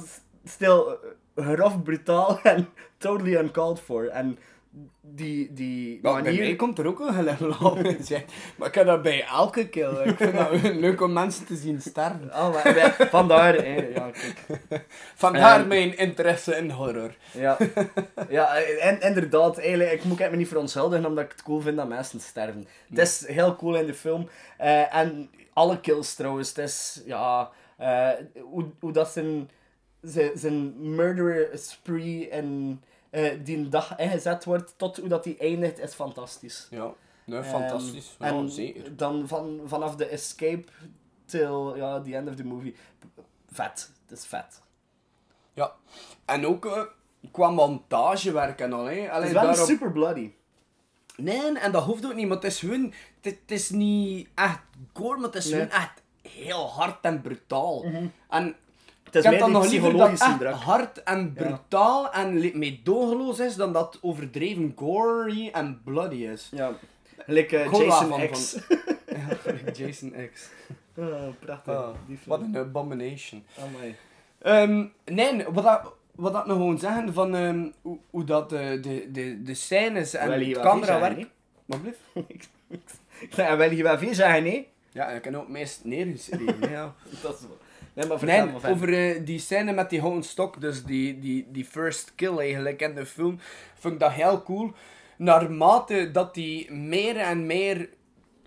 [0.43, 0.97] stil,
[1.35, 4.07] eh, grof, brutaal en totally uncalled for.
[4.07, 4.37] En
[5.01, 8.33] die, die Ja, bij mij komt er ook een glimlach gezicht.
[8.55, 9.95] Maar ik heb dat bij elke kill.
[10.03, 12.29] Ik vind dat leuk om mensen te zien sterven.
[12.33, 13.87] Oh, maar, ja, vandaar, hè.
[13.93, 14.85] ja, kijk.
[15.15, 17.15] Vandaar mijn interesse in horror.
[17.31, 17.57] Ja,
[18.29, 21.87] ja en, inderdaad, eigenlijk, ik moet me niet verontschuldigen omdat ik het cool vind dat
[21.87, 22.67] mensen sterven.
[22.89, 24.29] Het is heel cool in de film.
[24.57, 28.09] Eh, en alle kills trouwens, het is, ja, eh,
[28.41, 29.49] hoe, hoe dat zijn,
[30.03, 35.79] zijn, zijn murder spree en eh, die dag ingezet wordt, tot hoe dat die eindigt,
[35.79, 36.67] is fantastisch.
[36.69, 36.93] Ja,
[37.25, 38.15] nee, Ehm, fantastisch.
[38.19, 38.95] Ja, en zeker.
[38.97, 40.63] dan van, vanaf de escape
[41.25, 42.75] till ja, the end of the movie,
[43.51, 43.91] vet.
[44.07, 44.61] Het is vet.
[45.53, 45.73] Ja.
[46.25, 46.81] En ook eh,
[47.31, 48.85] qua montagewerk en al.
[48.85, 48.99] Hè.
[48.99, 50.31] Het Allee, is wel daarop- super bloody.
[51.17, 52.93] Nee, en dat hoeft ook niet, maar het is gewoon...
[53.21, 54.59] Het, het is niet echt
[54.93, 55.53] gore, maar het is Nee.
[55.53, 57.85] gewoon echt heel hard en brutaal.
[58.29, 58.55] En
[59.13, 63.99] Het is dan nog liever dat echt hard en brutaal en meedogenloos is, dan dat
[64.01, 66.49] overdreven gory en bloody is.
[66.51, 66.71] Ja.
[67.17, 68.55] Gelijk eh, Jason X.
[69.05, 70.49] Ja, gelijk Jason X.
[70.95, 71.73] Oh, prachtig.
[71.73, 72.19] Film.
[72.25, 73.43] wat een abomination.
[73.59, 73.95] Amai.
[74.41, 78.79] Ehm, nee, wat dat, wat dat nog gewoon zeggen van ehm, hoe, hoe dat de,
[78.81, 81.13] de, de, de scènes en veel camerawerk...
[81.13, 81.31] zeggen,
[81.65, 81.99] Wat blieft?
[83.19, 84.67] Ik wil wel hier wel veel zeggen, nee?
[84.91, 86.69] Ja, ik kan ook meest neergeschreven.
[86.69, 86.93] ja.
[87.23, 87.45] Dat is.
[87.93, 91.47] Nee, maar vertel Nee, over eh, die scène met die houten stok, dus die, die,
[91.51, 93.39] die first kill eigenlijk in de film,
[93.75, 94.71] vond ik dat heel cool.
[95.17, 97.89] Naarmate dat die meer en meer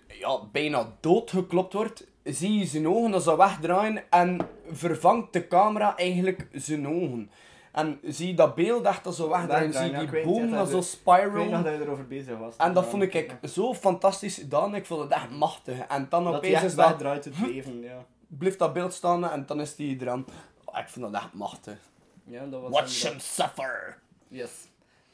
[0.07, 4.37] ja, bijna doodgeklopt wordt, zie je zijn ogen als ze wegdraaien en
[4.71, 7.29] vervangt de camera eigenlijk zijn ogen.
[7.71, 10.69] En zie je dat beeld echt als ze wegdraaien, zie je die boom als dat
[10.69, 11.49] zo is- Ik spiral.
[11.63, 12.55] dat je erover bezig was.
[12.57, 15.77] En dat vond ik zo fantastisch gedaan, ik vond het echt machtig.
[15.87, 18.05] En dan Dat hij opeens is dat wegdraait het leven, ja.
[18.27, 20.25] Blijft dat beeld staan en dan is die eraan.
[20.65, 21.77] Oh, ik vind dat echt machtig.
[22.23, 23.99] Ja, dat was Watch him suffer.
[24.27, 24.51] Yes.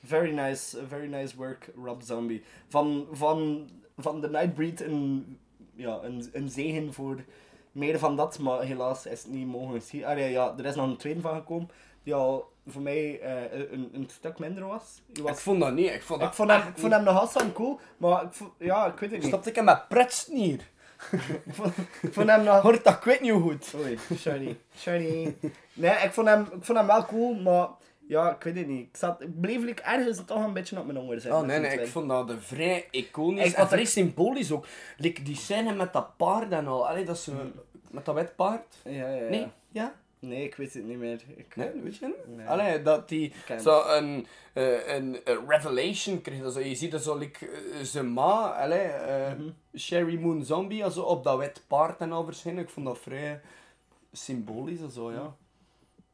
[0.04, 2.44] Very nice, very nice work, Rob Zombie.
[2.70, 5.38] Van, van, van The Nightbreed een,
[5.76, 7.24] ja, een, een zegen voor
[7.72, 10.06] meer van dat, maar helaas is het niet mogen zien.
[10.06, 11.70] Ah, ja, ja, er is nog een tweede van gekomen,
[12.04, 15.02] die al voor mij eh, een, een stuk minder was.
[15.14, 15.90] Ik vond dat niet.
[15.90, 18.52] Ik vond, dat ik vond hem, ik vond hem nog altijd cool, maar ik vond,
[18.58, 19.28] ja, ik weet het niet.
[19.28, 20.72] Stopte ik hem met pretsnier?
[21.46, 22.62] Ik vond, ik vond hem nog...
[22.62, 23.74] Hoort dat, ik weet niet hoe goed.
[23.76, 24.58] Oei, sorry.
[24.76, 25.36] Sorry.
[25.74, 27.68] Nee, ik vond, hem, ik vond hem wel cool, maar
[28.08, 28.88] ja, ik weet het niet.
[28.88, 31.40] Ik, zat, ik bleef like, ergens toch een beetje op mijn honger zitten.
[31.40, 34.52] Oh nee, nee, ik vond dat de vrij iconisch Ik- en wat vrij ik- symbolisch
[34.52, 34.66] ook.
[34.98, 36.88] Like die scène met dat paard en al.
[36.88, 37.32] Allee, dat ze...
[37.92, 38.76] Met dat wit paard?
[38.84, 39.30] Ja, ja, ja.
[39.30, 39.48] Nee?
[39.72, 39.94] Ja?
[40.24, 41.22] Nee, ik weet het niet meer.
[41.36, 42.38] Ik, Nee, weet je niet?
[42.38, 42.48] Nee.
[42.48, 46.42] Allee, dat die zo een, eh, een, revelation kreeg.
[46.42, 49.50] Dat zo, je ziet dat zo, like, eh, zijn ma, allee, eh, Mhm.
[49.78, 52.64] Sherry Moon Zombie, also, op dat wit paard en al verschijnen.
[52.64, 53.42] Ik vond dat vrij
[54.12, 55.36] symbolisch en zo, ja.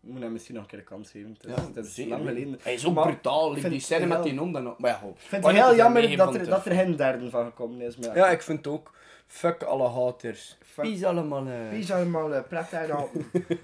[0.04, 1.38] Ik moet hem misschien nog een keer een kans geven.
[1.42, 2.12] Het is, Ja, het is zeker.
[2.12, 2.60] lang geleden.
[2.62, 4.80] Hij is ook Maar brutaal, vind die scène met die non dan ook.
[4.80, 5.08] Maar ja.
[5.08, 7.98] Ik vind het heel jammer dat er, de dat er geen derde van gekomen is.
[7.98, 8.92] Maar Ja, ik vind het ook.
[9.32, 10.58] Fuck alle haters.
[10.74, 10.84] Fuck.
[10.84, 11.48] Peace allemaal.
[11.48, 11.70] eh.
[11.72, 13.32] Wie zou allemaal uh, plat uithouden?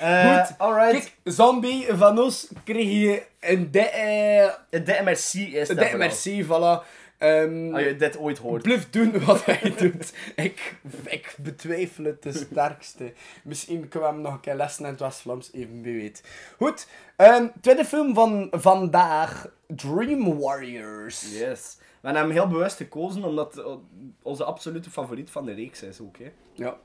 [0.00, 0.58] Eh, Goed.
[0.58, 0.92] alright.
[0.92, 4.58] Kijk, zombie van ons kreeg je een dikke...
[4.70, 6.84] Een dikke merci is Een dikke merci, voilà.
[7.18, 8.62] Ehm Als je dit ooit hoort.
[8.62, 10.12] Blijf doen wat hij doet.
[10.36, 13.12] Ik, ik betwijfel het de sterkste.
[13.44, 16.22] Misschien kunnen we hem nog een keer lessen in het West-Vlaams, even wie weet.
[16.56, 19.48] Goed, ehm, tweede film van vandaag.
[19.66, 21.38] Dream Warriors.
[21.38, 21.76] Yes.
[22.00, 23.66] We hebben hem heel bewust gekozen, omdat het
[24.22, 26.16] onze absolute favoriet van de reeks is ook.
[26.18, 26.32] Hè.
[26.52, 26.76] Ja.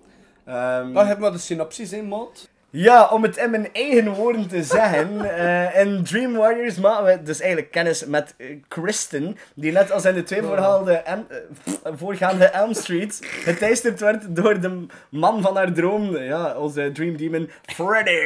[0.43, 2.49] Ehm, Dan hebben we de synopsis in, maat.
[2.73, 5.21] Ja, om het in mijn eigen woorden te zeggen.
[5.37, 9.37] eh, in Dream Warriors maken we dus eigenlijk kennis met eh, Kristen.
[9.55, 14.59] Die net als in de twee voorgaande, Em- eh, voorgaande Elm Street geteisterd werd door
[14.59, 16.17] de man van haar droom.
[16.17, 18.17] Ja, onze Dream Demon Freddy.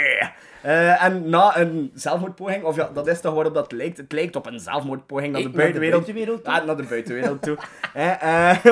[0.99, 3.97] En na een zelfmoordpoging, of ja, dat is toch waarop dat lijkt.
[3.97, 6.05] Het lijkt op een zelfmoordpoging naar de Ik naar de buitenwereld.
[6.05, 6.53] buitenwereld toe?
[6.53, 7.57] Ah, naar de buitenwereld toe.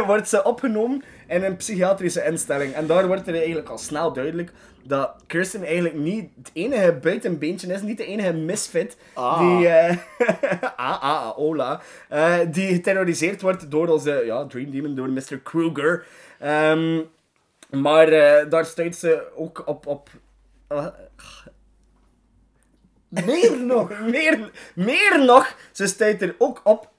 [0.08, 1.04] Wordt ze opgenomen
[1.34, 2.74] in een psychiatrische instelling.
[2.74, 4.52] En daar wordt er eigenlijk al snel duidelijk
[4.84, 9.40] dat Kirsten eigenlijk niet het enige buitenbeentje is, niet de enige misfit Ah.
[9.40, 9.98] die, eh,
[10.62, 15.40] ah, ah, ah, hola, eh, die geterroriseerd wordt door onze ja, Dream Demon, door Mr.
[15.44, 16.06] Kruger.
[16.40, 17.02] Ehm,
[17.70, 19.88] maar eh, daar stuit ze ook op...
[19.88, 20.10] op
[23.08, 26.90] meer nog, meer, meer nog, ze stuit er ook op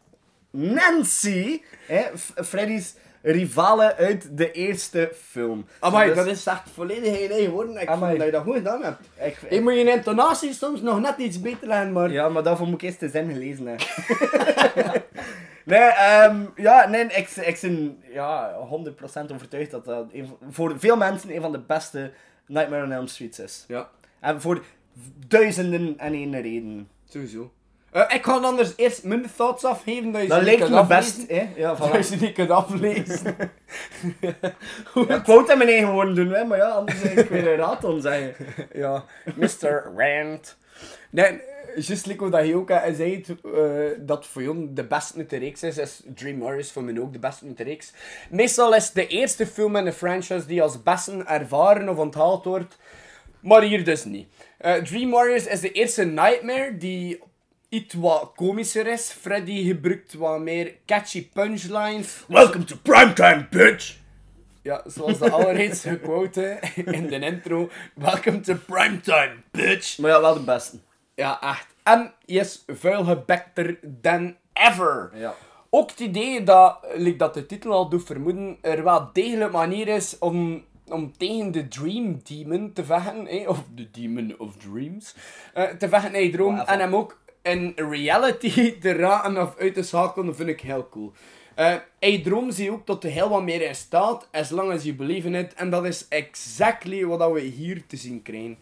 [0.51, 2.03] Nancy, hè,
[2.45, 2.95] Freddy's
[3.27, 5.67] rivale uit de eerste film.
[5.81, 7.77] Amai, Dus- dat is echt volledig in eigen woorden.
[7.81, 8.07] Ik Amai.
[8.07, 9.01] vond dat je dat goed gedaan hebt.
[9.21, 12.11] Ik, Je moet je intonatie soms nog net iets beter leggen, maar...
[12.11, 13.87] Ja, maar daarvoor moet ik eerst de zin gelezen hebben.
[15.65, 20.97] nee, ehm, ja, nee, ik, ik ben ja, 100% overtuigd dat dat een voor veel
[20.97, 22.13] mensen een van de beste
[22.47, 23.65] Nightmare on Elm Streets is.
[23.69, 23.89] Ja.
[24.21, 24.63] En voor
[25.29, 26.89] duizenden en één reden.
[27.09, 27.53] Sowieso.
[27.95, 30.87] Eh, ik ga anders eerst mijn thoughts afgeven, dat je Dat ze lijkt niet me
[30.87, 31.49] best, hè?
[31.57, 33.37] Ja, Dat je ze niet kunt aflezen.
[34.21, 37.29] Ja, ik wou het in mijn eigen woorden doen, hè, maar ja, anders zou ik
[37.29, 38.47] weer een raad om zeggen.
[38.83, 39.05] ja,
[39.35, 39.93] Mr.
[39.97, 40.57] Rand.
[41.11, 41.41] Nee,
[41.75, 43.61] juist like dat je ook eh, zei, eh,
[43.99, 47.13] dat voor jou de beste uit de reeks is, is Dream Warriors voor mij ook
[47.13, 47.93] de beste uit de reeks.
[48.31, 52.79] Meestal is de eerste film in de franchise die als beste ervaren of onthaald wordt,
[53.41, 54.29] maar hier dus niet.
[54.85, 57.23] Dream Warriors is de eerste Nightmare die
[57.75, 59.11] iets wat komischer is.
[59.11, 62.25] Freddy gebruikt wat meer catchy punchlines.
[62.29, 63.97] Welcome to primetime, bitch!
[64.63, 66.59] Ja, zoals de allereerst gequote
[66.99, 67.71] in de intro.
[67.95, 69.99] Welcome to primetime, bitch.
[69.99, 70.77] Maar ja, wel de beste.
[71.15, 71.67] Ja, echt.
[71.83, 75.11] En hij is vuilgebekter than ever.
[75.15, 75.35] Ja.
[75.71, 79.89] Ook het idee dat, like dat de titel al doet vermoeden, er wel degelijk manier
[79.89, 85.15] is om, om tegen de Dream Demon te vechten, hè, of de Demon of Dreams,
[85.55, 86.59] eh, te vechten in je droom.
[86.59, 91.13] En hem ook in reality te raken of uit te schakelen, vind ik heel cool.
[91.55, 94.51] Eh in je droom zie je ook dat er heel wat meer in staat, as
[94.51, 95.55] long as you believe in it.
[95.55, 98.59] En dat is exactly wat we hier te zien krijgen.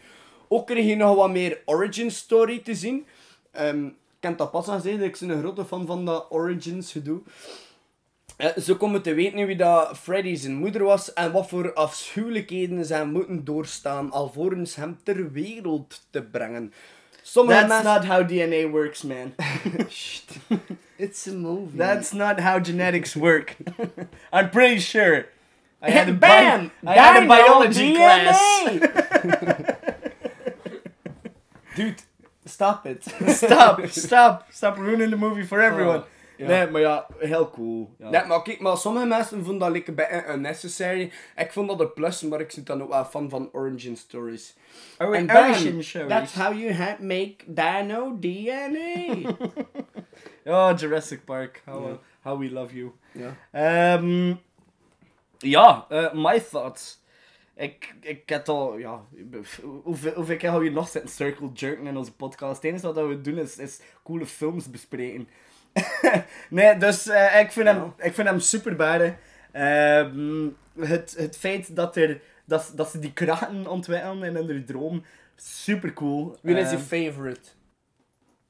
[0.49, 3.07] Ook krijg je nog wat meer origin story te zien.
[3.51, 6.93] Ehm, ik kan dat pas al zeggen, ik ben een grote fan van dat origins
[6.93, 7.21] gedoe.
[8.57, 13.05] Zo komen te weten wie dat Freddy zijn moeder was en wat voor afschuwelijkheden ze
[13.05, 16.73] moeten doorstaan alvorens hem ter wereld te brengen.
[17.33, 17.85] Sommige That's mensen...
[17.85, 19.35] not how DNA works, man.
[20.99, 21.79] It's a movie.
[21.79, 23.57] That's not how genetics work.
[24.33, 25.25] I'm pretty sure.
[25.81, 26.71] I had a, Bam!
[26.83, 27.97] bi- I had a biology DNA!
[27.97, 28.39] class.
[31.75, 32.03] Dude,
[32.45, 33.03] stop it.
[33.03, 36.01] Stop, stop, stop ruining the movie for everyone.
[36.01, 36.07] Oh,
[36.43, 36.49] ja.
[36.49, 37.95] Nee, maar ja, heel cool.
[37.99, 38.11] Ja.
[38.11, 41.13] Nee, maar kijk, maar sommige mensen vonden dat een beetje unnecessary.
[41.37, 44.57] Ik vond dat een plus, maar ik zit dan ook wel fan van origin stories.
[44.99, 46.09] Bam, origin stories.
[46.09, 49.15] That's how you ha- make dino DNA.
[50.45, 51.63] Ja, Jurassic Park.
[51.65, 52.93] How, uh, how we love you.
[53.13, 53.37] ja.
[53.53, 54.35] Ehm,
[55.39, 57.01] ja, eh, my thoughts.
[57.57, 59.01] Ik, ik heb al, ja,
[59.83, 62.55] hoeveel, hoeveel keer hou je nog zitten circle jerken in onze podcast?
[62.63, 65.29] Het enige wat we doen is, is coole films bespreken.
[66.51, 69.17] nee, dus eh, ik, vind hem, ik vind hem super.
[69.53, 70.49] Ehm,
[70.79, 75.05] het, het feit dat, er, dat, dat ze die kraten ontwikkelen in hun droom,
[75.37, 76.37] super cool.
[76.43, 77.49] Wie is je Ehm, favorite?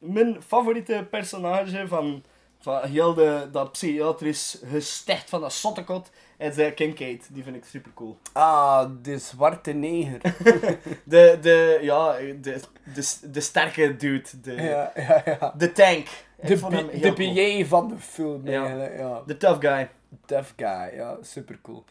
[0.03, 2.25] mijn favoriete personage van,
[2.61, 7.29] van heel de, dat psychiatrisch gesticht van dat zottekot is uh, Kincaid.
[7.33, 8.19] Die vind ik super cool.
[8.33, 10.21] Ah, de zwarte neger.
[11.05, 12.61] De, de, ja, de,
[12.95, 14.29] de, de sterke dude.
[14.43, 15.55] De, ja, ja, ja.
[15.57, 16.07] de tank.
[16.47, 16.55] De,
[17.01, 17.65] de cool.
[17.67, 18.61] Van de film, Ja.
[18.61, 18.99] eigenlijk.
[18.99, 19.23] Ja.
[19.27, 19.91] De tough guy.
[20.27, 21.85] Tough guy, ja, super cool.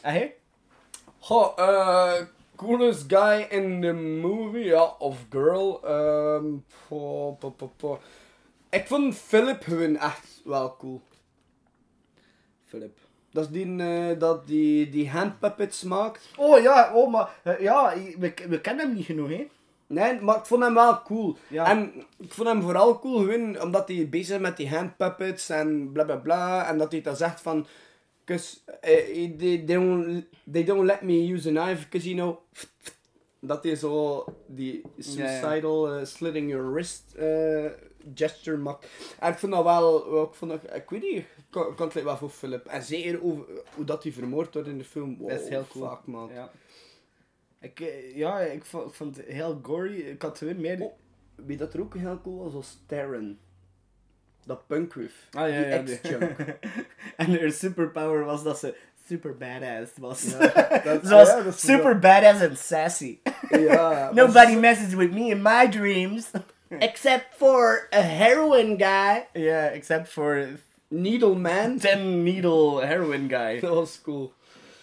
[0.00, 0.34] En hij?
[1.18, 2.12] Goh, eh,
[2.56, 5.80] coolest guy in the movie, ja, of girl.
[5.84, 6.44] ehm
[6.88, 8.00] po, po, po.
[8.70, 11.00] Ik vond Philip gewoon echt wel cool.
[12.64, 12.98] Philip.
[13.30, 16.30] Dat is die eh, dat die, die handpuppets maakt.
[16.36, 19.48] Oh ja, oh, maar eh, ja, we, we kennen hem niet genoeg, hè?
[19.92, 21.36] Nee, maar ik vond hem wel cool.
[21.48, 21.70] Ja.
[21.70, 25.92] En ik vond hem vooral cool gewoon omdat hij bezig is met die handpuppets en
[25.92, 26.68] bla bla bla.
[26.68, 27.66] En dat hij dan zegt van...
[28.24, 32.38] Cause eh, they, don't, they don't let me use a knife, cause you know...
[33.40, 37.66] Dat hij zo die suicidal eh, slitting your wrist eh,
[38.14, 38.86] gesture maakt.
[39.18, 40.22] En ik vond dat wel...
[40.22, 42.66] Ik, vond dat, ik weet niet, kan, ik kan het wel voor Philip.
[42.66, 45.16] En zeker over hoe dat hij vermoord wordt in de film.
[45.18, 45.88] Wow, Dat is heel cool.
[45.88, 46.30] Fuck man.
[46.34, 46.50] Ja.
[47.62, 50.00] Ik, eh, ja, ik vond, ik vond het heel gory.
[50.00, 50.90] Ik had gewoon meer...
[51.34, 53.38] Wie dat er ook heel cool was, was Terran.
[54.46, 55.14] Dat punkwiff.
[55.30, 56.36] Ah, ja, die ja, die- ex-junk.
[57.16, 58.74] en haar superpower was dat ze
[59.08, 60.22] super badass was.
[60.30, 60.38] Ja,
[60.84, 63.18] dat- ze was ja, dat is super badass en sassy.
[63.50, 66.30] Ja, Nobody messes with me in my dreams.
[66.68, 69.26] Except for a heroin guy.
[69.32, 70.48] Ja, except for
[70.88, 71.78] Needle Man.
[71.78, 73.60] Ten Needle Heroin Guy.
[73.60, 74.32] Was cool.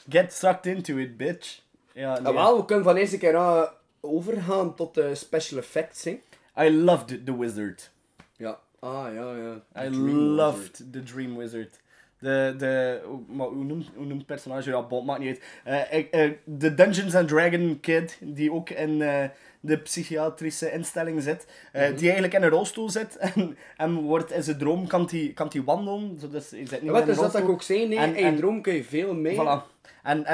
[0.10, 1.62] Get sucked into it, bitch.
[1.94, 2.34] Ja, Ah, nee.
[2.34, 3.68] wel, we kunnen van deze keer aan
[4.02, 6.04] overgaan tot de special effects.
[6.04, 6.20] Hè.
[6.66, 7.92] I loved The Wizard.
[8.38, 8.60] Ja.
[8.80, 9.84] Ah, ja, ja.
[9.86, 11.80] I The loved The Dream Wizard.
[12.20, 14.70] De, de, hoe- maar hoe noemt, hoe noemt het personage?
[14.70, 15.90] Ja, bot, maakt niet uit.
[15.92, 19.24] Eh, ik- eh, de Dungeons and Dragon kid, die ook in eh,
[19.60, 21.48] de psychiatrische instelling zit.
[21.72, 21.96] eh, Mhm.
[21.96, 23.18] Die eigenlijk in een rolstoel zit.
[23.36, 26.18] En, en wordt in zijn droom, kan hij kan die wandelen.
[26.20, 27.88] Zo, dus hij zit niet Ja, wat in een is dat dat ook zei?
[27.88, 29.36] Nee, En- in droom kun je veel mee.
[29.36, 29.79] Voilà.
[30.04, 30.26] En,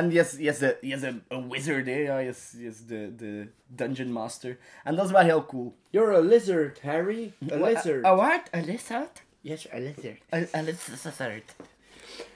[0.49, 1.95] is, de, die is een, een wizard, hè.
[1.95, 2.17] Ja,
[2.51, 4.57] die is de, de dungeon master.
[4.83, 5.75] En dat is wel heel cool.
[5.89, 7.33] You're a lizard, Harry.
[7.51, 8.05] A lizard.
[8.05, 8.41] A, a what?
[8.55, 9.23] A lizard?
[9.41, 10.19] Yes, a lizard.
[10.33, 11.55] A, a lizard.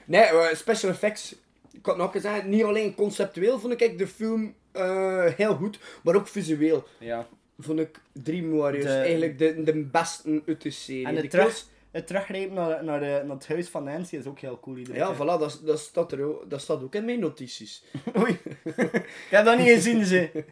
[0.04, 1.34] Nee, eh, special effects.
[1.72, 6.14] Ik had nog gezegd, niet alleen conceptueel vond ik de film eh, heel goed, maar
[6.14, 6.86] ook visueel.
[6.98, 7.26] Ja.
[7.58, 11.06] Vond ik Dream Warriors De- eigenlijk de, de beste uit de serie.
[11.06, 14.26] En De terug, kills- het teruggrepen naar, naar, de, naar het huis van Nancy is
[14.26, 14.76] ook heel cool.
[14.76, 15.14] Ja, keer.
[15.14, 17.84] voilà, dat, dat, staat er ook, dat staat ook in mijn notities.
[18.18, 18.38] Oei.
[18.64, 20.44] Ik heb dat niet gezien, ze.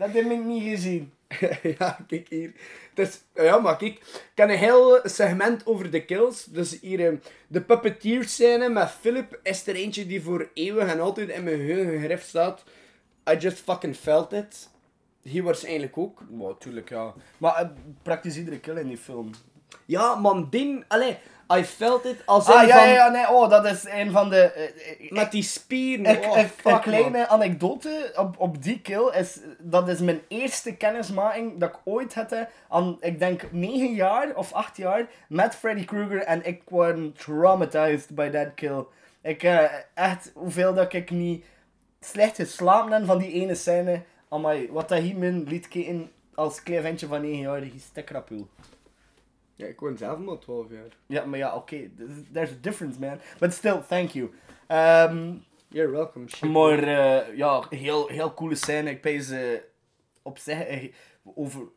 [0.00, 1.12] Dat heb ik niet gezien.
[1.78, 2.52] ja, kijk hier.
[2.94, 6.44] Het is, ja, maar kijk, ik heb een heel segment over de kills.
[6.44, 7.18] Dus hier, eh,
[7.48, 11.56] de puppeteer scène met Philip is er eentje die voor eeuwig en altijd in mijn
[11.56, 12.64] geheugen gegrift staat.
[13.30, 14.70] I just fucking felt it.
[15.22, 16.22] Hier waarschijnlijk ook.
[16.30, 17.14] Maar tuurlijk, ja.
[17.38, 17.68] Maar eh,
[18.02, 19.30] praktisch iedere kill in die film.
[19.84, 20.84] Ja, man, ding.
[20.88, 21.18] Allee,
[21.56, 22.88] I felt it als Ah, in ja, van...
[22.88, 24.40] ja, ja, nee, oh, dat is een van de...
[24.52, 24.64] eh,
[25.04, 26.08] eh, Met die spieren.
[26.08, 27.26] Een, oh, een- fuck, een kleine man.
[27.26, 32.34] anekdote op, op die kill is, dat is mijn eerste kennismaking dat ik ooit had,
[32.68, 38.14] aan, ik denk 9 jaar of 8 jaar, met Freddy Krueger en ik was traumatized
[38.14, 38.84] by that kill.
[39.22, 39.64] Ik, eh,
[39.94, 41.44] echt, hoeveel dat ik niet
[42.00, 44.02] slecht geslapen heb van die ene scène.
[44.28, 48.48] Amai, wat dat hier mijn liet kijken als klein ventje van 9 jaar, die stekkerapul.
[49.60, 50.96] Ja, ik woon zelf maar 12 jaar.
[51.06, 53.20] Ja, maar ja, oké, there's- there's a difference, man.
[53.38, 54.30] But still, thank you.
[54.66, 55.34] Ehm,
[55.68, 56.50] You're welcome, shit.
[56.50, 58.90] maar eh, ja, heel, heel coole scène.
[58.90, 59.58] Ik pees eh,
[60.22, 60.92] op zich eh,
[61.34, 61.68] over,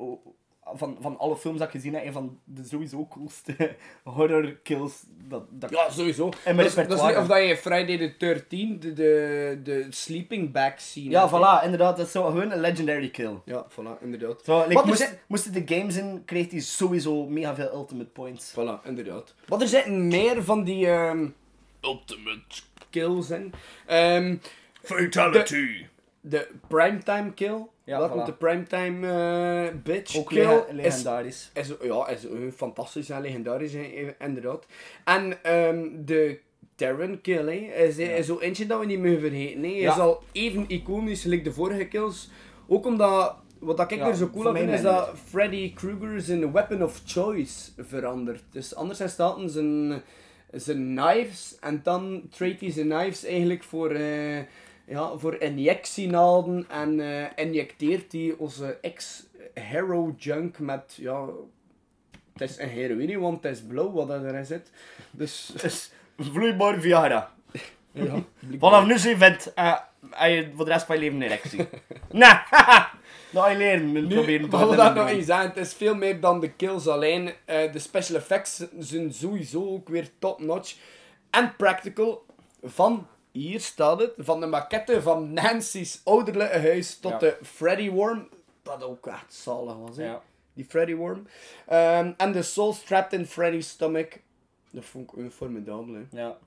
[0.73, 5.03] van, van alle films dat ik gezien heb, een van de sowieso coolste horror kills.
[5.27, 6.29] Dat, dat Ja, sowieso.
[6.43, 7.19] En dat, is, dat is niet repertoire.
[7.21, 11.97] of dat je Friday the 13th, de, de, de sleeping bag scene Ja, voilà, inderdaad.
[11.97, 13.39] Dat is zo gewoon een legendary kill.
[13.45, 14.41] Ja, voilà, inderdaad.
[14.43, 18.51] Zo, like, Wat moest, moesten de games in, kreeg hij sowieso mega veel ultimate points.
[18.51, 19.33] Voilà, inderdaad.
[19.47, 21.27] Maar er zitten meer van die ehm,
[21.81, 23.53] ultimate kills in.
[23.85, 24.35] Ehm,
[24.81, 25.53] Fatality.
[25.55, 25.85] de
[26.67, 27.65] primetime kill.
[27.83, 28.15] Ja, Wat voilà.
[28.15, 31.51] met de primetime eh bitch Ook kill lega- is, legendarisch.
[31.53, 34.65] is, ja, is eh, fantastisch en legendarisch, hè, inderdaad.
[35.05, 36.39] En ehm, de
[36.75, 39.61] Terran kill hè, is, is zo eentje dat we niet mogen vergeten.
[39.63, 39.67] Hè.
[39.69, 39.91] Hij Ja.
[39.91, 42.29] is al even iconisch gelijk de vorige kills.
[42.67, 46.21] Ook omdat, wat dat ik Ja, er zo cool aan vind, is dat Freddy Krueger
[46.21, 48.43] zijn weapon of choice verandert.
[48.51, 50.01] Dus anders zijn staat zijn,
[50.51, 54.39] zijn knives en dan trade hij zijn knives eigenlijk voor, eh
[54.85, 61.25] ja, voor injectienaalden en eh, injecteert hij onze ex-hero junk met, ja,
[62.33, 64.71] het is een heroïne, want het is blauw wat erin zit.
[65.11, 67.31] Dus, Het is vloeibaar Viagra.
[67.91, 68.23] ja.
[68.59, 69.77] Vanaf nu zijn vent, eh,
[70.09, 71.67] heb je voor de rest van je leven een erectie.
[73.33, 74.07] Dat ga je leren.
[74.07, 74.75] proberen te doen.
[74.75, 77.33] dat nog eens zeggen, het is veel meer dan de kills alleen.
[77.45, 80.75] Eh, de special effects zijn sowieso ook weer top notch.
[81.29, 82.25] En practical.
[82.63, 87.17] Van, hier staat het, van de maquette van Nancy's ouderlijke huis tot Ja.
[87.17, 88.29] de Freddy Worm.
[88.63, 90.05] Dat ook echt zalig was, hè.
[90.05, 90.21] Ja.
[90.53, 91.27] Die Freddy Worm.
[91.67, 94.07] Ehm, en de soul trapped in Freddy's stomach.
[94.71, 96.21] Dat vond ik een formidabel, hè.
[96.21, 96.37] Ja.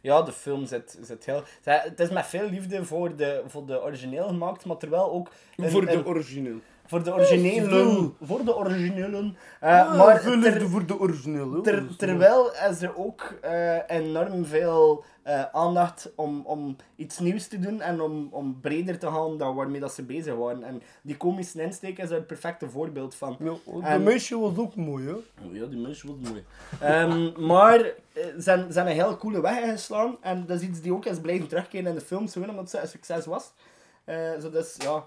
[0.00, 1.42] Ja, de film zit, zit heel...
[1.62, 5.30] Het is met veel liefde voor de, voor de origineel gemaakt, maar terwijl ook...
[5.56, 6.56] een- Voor de een- origineel.
[6.86, 8.10] Voor de originele...
[8.22, 9.36] Voor de originelen.
[9.60, 15.42] Eh, maar ter- voor de origineel, ter- terwijl is er ook eh, enorm veel eh,
[15.52, 19.80] aandacht om, om iets nieuws te doen en om, om breder te gaan dan waarmee
[19.80, 20.62] dat ze bezig waren.
[20.64, 23.36] En die komische insteek is er het perfecte voorbeeld van.
[23.82, 25.12] En- meisje was ook mooi, hè.
[25.12, 25.22] Oh
[25.54, 26.44] ja, die mens was mooi.
[26.80, 30.16] Ehm, maar eh, ze zijn, ze zijn een heel coole weg ingeslaan.
[30.20, 32.82] En dat is iets die ook is blijven terugkeren in de films, gewoon omdat het
[32.82, 33.52] een succes was.
[34.04, 35.04] Eh zo dus, ja.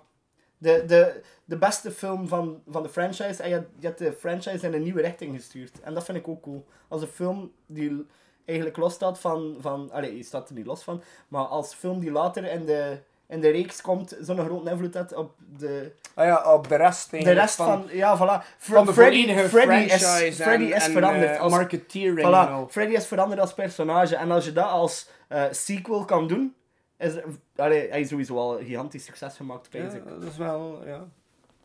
[0.58, 3.43] De, de, de beste film van, van de franchise.
[3.43, 5.80] En je, hebt- je hebt de franchise in een nieuwe richting gestuurd.
[5.82, 6.66] En dat vind ik ook cool.
[6.88, 8.05] Als een film die
[8.45, 9.55] eigenlijk los staat van...
[9.60, 11.01] van allee, je staat er niet los van.
[11.28, 12.97] Maar als film die later in de,
[13.28, 17.12] in de reeks komt, zo'n grote invloed had op de, Ah ja, op de rest
[17.12, 18.45] de rest van, ja, voilà.
[18.58, 20.03] Fre- van de Freddy, Freddy is,
[20.36, 22.72] Freddy en, is en, veranderd eh, als marketeering Voilà.
[22.72, 24.16] Freddy is veranderd als personage.
[24.16, 26.55] En als je dat als eh, sequel kan doen,
[26.98, 27.14] is,
[27.56, 30.04] allee, hij is sowieso al een gigantisch succes gemaakt, Ja, ik.
[30.08, 31.08] dat is wel, ja.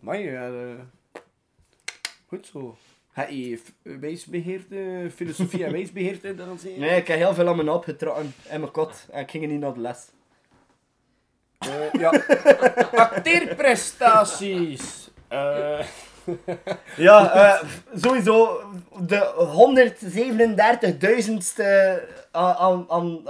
[0.01, 1.21] Maar ja, eh,
[2.29, 2.77] goed zo.
[3.15, 6.81] F- wijsbeheerde, filosofie en wijsbeheerde dan zien?
[6.81, 9.07] Nee, ik heb heel veel aan mijn opgetrokken in mijn kot.
[9.11, 10.09] En ik ging niet naar de les.
[11.59, 12.11] Eh, ja.
[13.07, 15.11] Acteerprestaties.
[15.29, 15.81] Eh,
[16.97, 17.63] Ja, eh,
[17.95, 18.63] sowieso
[19.01, 19.33] de
[21.59, 21.65] 137.000ste
[22.31, 22.57] aan...
[22.57, 23.23] aan, aan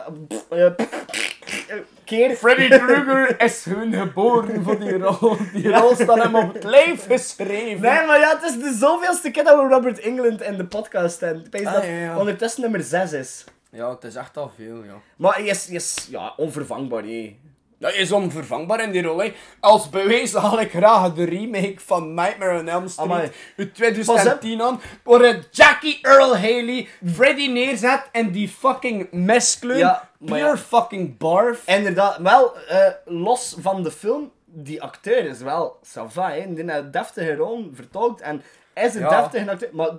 [2.05, 2.37] keer...
[2.37, 5.37] Freddy Krueger is hun geboren voor die rol.
[5.53, 7.81] Die rol staat hem op het lijf geschreven.
[7.81, 11.21] Nee, maar ja, het is de zoveelste keer dat we Robert England in de podcast
[11.21, 11.45] hebben.
[11.45, 12.19] Ik denk Ah, dat ja, ja.
[12.19, 13.45] ondertussen nummer 6 is.
[13.71, 14.95] Ja, het is echt al veel, ja.
[15.17, 17.37] Maar hij is, hij is ja, onvervangbaar, hé.
[17.83, 19.19] Dat is onvervangbaar in die rol.
[19.19, 19.33] hè.
[19.61, 23.31] Als bewijs haal ik graag de remake van Nightmare on Elm Street Amai.
[23.57, 29.79] uit 2010 aan, waarin Jackie Earl Haley Freddy neerzet en die fucking meskleur.
[29.79, 30.57] Ja, pure ja.
[30.57, 31.67] fucking barf.
[31.69, 36.55] Inderdaad, wel, eh, los van de film, die acteur is wel sava, hè.
[36.55, 38.43] Die heeft deftige rol vertolkt en
[38.75, 39.21] is een Ja.
[39.21, 39.71] deftige acteur.
[39.73, 39.91] Maar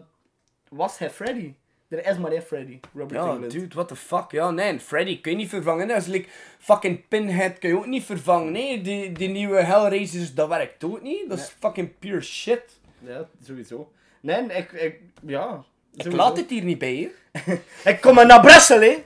[0.70, 1.54] was hij Freddy?
[1.94, 3.52] Er is maar één Freddy, Robert Ja, England.
[3.52, 4.32] dude, what the fuck.
[4.32, 5.88] Ja, nee, Freddy kun je niet vervangen.
[5.88, 6.30] Dat is like
[6.60, 8.52] fucking Pinhead kun je ook niet vervangen.
[8.52, 11.30] Nee, die, die nieuwe Hellraisers, dat werkt ook niet.
[11.30, 12.62] Dat is fucking pure shit.
[13.00, 13.91] Ja, sowieso.
[14.22, 15.64] Nee, ik, ik ja.
[15.96, 17.12] Ik laat het hier niet bij.
[17.86, 19.04] Ik kom maar naar Brussel, hè.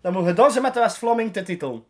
[0.00, 1.86] Dan moet je dansen met de West-Vlaming te titel.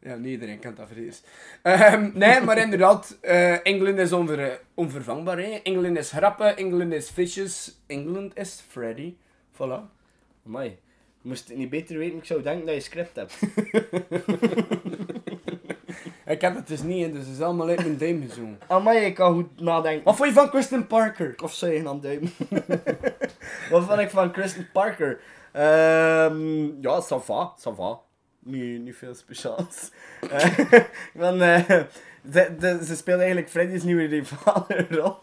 [0.00, 1.26] Ja, niet iedereen kent dat voor eerst.
[1.62, 5.38] Ehm, nee, maar inderdaad, eh England is onver, onvervangbaar.
[5.38, 5.60] Hè.
[5.62, 9.14] England is grappen, England is vicious, England is Freddy.
[9.58, 9.80] Voilà.
[10.46, 10.78] Amai.
[11.22, 13.38] Moest het niet beter weten, ik zou denken dat je script hebt.
[16.28, 18.58] Ik heb het dus niet, hè, dus het is allemaal uit mijn duim gezogen.
[18.66, 20.04] Amai, ik kan goed nadenken.
[20.04, 21.34] Wat vond je van Kristen Parker?
[21.42, 22.20] Of zou je aan duim?
[23.70, 25.20] Wat vond ik van Kristen Parker?
[25.52, 28.00] Ehm ja, ça va, ça va.
[28.38, 29.90] Niet, niet veel speciaals.
[30.30, 30.80] Eh,
[31.14, 31.80] want, eh,
[32.32, 35.16] ze, de- ze speelt eigenlijk Freddy's nieuwe rivale rol.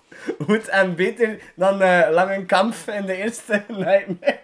[0.46, 4.40] Goed en beter dan eh Langenkamp in de eerste Nightmare.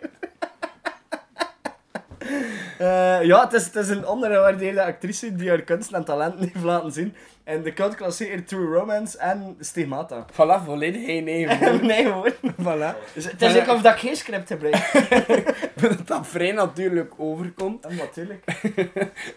[2.81, 6.63] Eh, ja, het is, het is een ondergewaardeerde actrice die haar kunst en talent heeft
[6.63, 7.15] laten zien.
[7.43, 10.25] En de cultklassieker True Romance en Stigmata.
[10.31, 11.85] Voilà, volledig heen even.
[11.85, 12.33] nee hoor.
[12.41, 13.13] voilà.
[13.13, 14.91] Dus het is ook of dat ik geen script gebruik.
[15.81, 17.85] Dat dat vrij natuurlijk overkomt.
[17.89, 18.43] Ja, natuurlijk.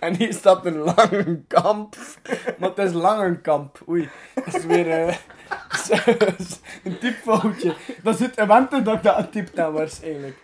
[0.01, 1.97] En hier staat een lange kamp.
[2.59, 3.81] Maar het is langenkamp.
[3.89, 4.09] Oei.
[4.35, 5.17] Dat is weer eh,
[6.85, 7.75] een typfoutje.
[8.03, 10.37] Dat zit in wente dat ik dat heb waarschijnlijk.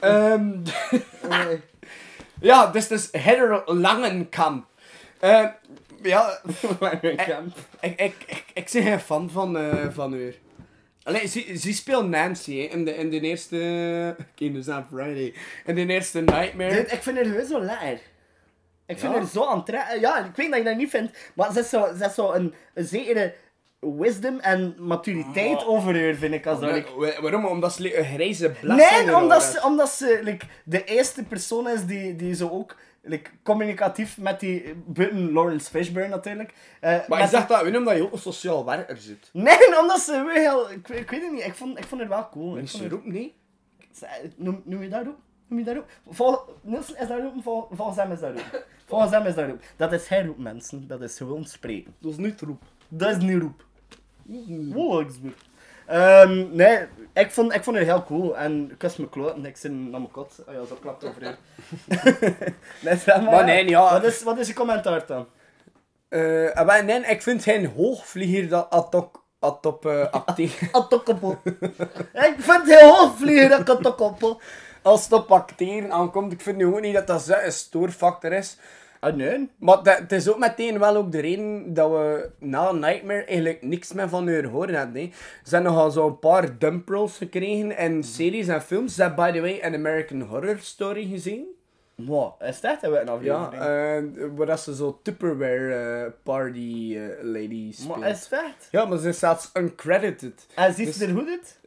[0.00, 0.62] Ehm
[2.40, 4.66] ja, dus is Heather Langenkamp.
[5.20, 5.46] Eh,
[6.02, 6.40] ja,
[6.80, 7.56] Langenkamp.
[7.80, 10.32] ik, ik, ik, ik ben geen fan van, eh van haar.
[11.02, 13.56] Allee, ze, ze speelt Nancy hè, in, de, in de eerste...
[14.34, 15.34] Kinders on Friday.
[15.66, 16.74] In de eerste Nightmare.
[16.74, 18.00] Dit- ik vind haar gewoon zo lekker.
[18.86, 19.18] Ik vind Ja?
[19.18, 20.00] haar zo aantrekkelijk.
[20.02, 22.32] Ja, ik weet dat je dat niet vindt, maar ze is zo, ze is zo
[22.32, 23.34] een, een zekere
[23.80, 26.46] wisdom en maturiteit over haar, vind ik.
[26.46, 26.86] Als dat Wa- ik...
[26.96, 27.44] wa- Waarom?
[27.44, 31.68] Omdat ze een grijze blas in Nee, omdat ze, omdat ze like, de eerste persoon
[31.68, 34.74] is die, die zo ook like, communicatief met die...
[34.86, 36.52] Buiten Lawrence Fishburne natuurlijk.
[36.80, 39.30] eh, Maar je zegt dat, omdat je ook een sociaal werker zit.
[39.32, 40.70] Nee, omdat ze heel...
[40.70, 42.44] Ik, weet- ik weet het niet, ik vond, ik vond het wel cool.
[42.44, 43.32] Ik vond Mensen het- roepen niet.
[44.36, 45.16] Noem, noem je dat roep?
[45.46, 45.86] Noem je dat roep?
[46.10, 48.64] Vol, Nielsen is dat roepen, vol, volgens hem is dat roep.
[48.90, 49.62] Volgens hem is dat roep.
[49.76, 50.86] Dat is hij roep, mensen.
[50.86, 51.94] Dat is gewoon spreken.
[51.98, 52.62] Dat is niet roep.
[52.88, 53.64] Dat is niet roep.
[55.86, 56.78] Ehm nee,
[57.14, 58.36] ik vond, ik vond het heel cool.
[58.36, 60.42] En ik was me kloten, ik zit naar mijn kot.
[60.48, 61.22] Oh ja, zo klapt over
[62.82, 63.92] nee, zeg maar, Maar nee, ja.
[63.92, 65.26] Wat is, wat is je commentaar dan?
[66.08, 70.68] Eh, en wij- nee, ik vind geen hoogvlieger dat Atok, Atop uh, acteer.
[70.72, 71.38] Atokkoppel.
[72.12, 74.40] ik vind het heel hoog vliegen, dat atokkoppel.
[74.82, 78.56] Als het op acteren aankomt, ik vind nu ook niet dat dat zo'n stoorfactor is.
[79.00, 79.48] Ah, nee.
[79.58, 83.62] Maar dat, het is ook meteen wel ook de reden dat we na Nightmare eigenlijk
[83.62, 85.00] niks meer van haar horen hebben.
[85.02, 85.10] hè.
[85.44, 88.94] Ze hebben nogal zo'n paar dump rolls gekregen in series en films.
[88.94, 91.44] Ze hebben, by the way, een American Horror Story gezien.
[91.94, 94.16] Wow, is dat een Ja, aflevering?
[94.18, 95.74] eh, waar dat ze zo Tupperware
[96.04, 97.96] eh, party eh, lady speelt.
[97.98, 98.68] maar is dat?
[98.70, 100.46] Ja, maar ze is zelfs uncredited.
[100.54, 101.58] En ziet Dus- ze er goed uit?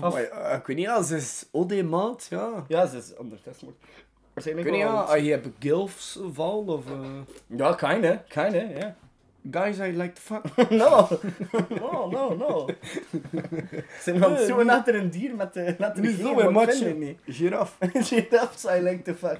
[0.00, 0.20] Maar,
[0.56, 2.64] ik weet niet, als ze is OD maat, ja.
[2.68, 3.74] Ja, ze is ondertussen.
[4.44, 6.86] Waarschijnlijk weet niet, wel als je hebt gilfs val of...
[6.86, 8.94] eh, Ja, kinda, kinda, ja.
[9.50, 10.42] guys I like to fuck.
[10.80, 11.08] No,
[11.80, 12.66] no, no, no.
[13.32, 16.94] Ze zijn het zoeken achter een dier met de, met de Niet zo, het matje.
[16.94, 17.18] niet.
[17.26, 17.76] Giraf.
[17.92, 19.38] Giraffes, I like to fuck.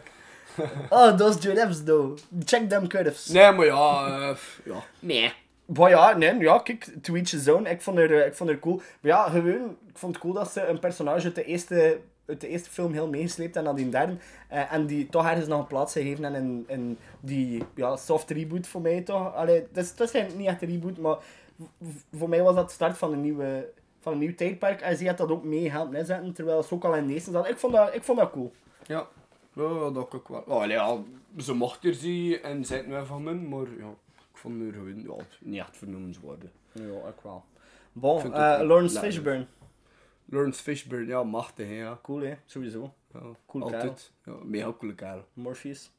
[0.91, 2.19] oh, those giraffes though.
[2.45, 3.29] Check them curves.
[3.29, 4.83] Nee, maar ja, eh, ja.
[5.01, 5.33] Nee.
[5.67, 7.67] Maar ja, nee, ja, kijk, to each his own.
[7.67, 8.77] Ik vond, haar, eh, ik vond haar cool.
[9.01, 11.99] Maar ja, gewoon, ik vond het cool dat ze een personage uit de eerste,
[12.29, 14.17] uit de eerste film heel meegesleept en dan die derde.
[14.49, 18.31] eh, en die toch ergens nog een plaats gegeven en in, in die ja, soft
[18.31, 19.35] reboot voor mij toch.
[19.35, 21.17] Allee, het is, het is niet echt een reboot, maar
[22.13, 23.71] voor mij was dat de start van een nieuwe
[24.01, 24.81] van een nieuw tijdperk.
[24.81, 27.31] En ze had dat ook mee helpen inzetten, terwijl ze ook al in de eerste
[27.31, 27.49] zat.
[27.49, 28.53] Ik vond dat, ik vond dat cool.
[28.87, 29.07] Ja,
[29.53, 30.45] ja dat ook wel.
[30.47, 30.99] Oh, ja,
[31.39, 33.89] ze mocht er zien en zijn wel van men, maar ja,
[34.33, 36.51] ik vond er gewoon ja, niet echt vernoemenswaardig.
[36.73, 37.45] Ja, ik wel.
[37.93, 38.99] Bon, eh, het Lawrence.
[38.99, 39.47] Fishburne.
[40.31, 41.99] Lawrence Fishburne, ja, machtig, hè, ja.
[42.03, 42.35] Cool, hè?
[42.47, 42.95] Sowieso.
[43.15, 44.13] ja Cool altijd.
[44.25, 45.25] Ja, mega coole kerel.
[45.33, 45.91] Morpheus.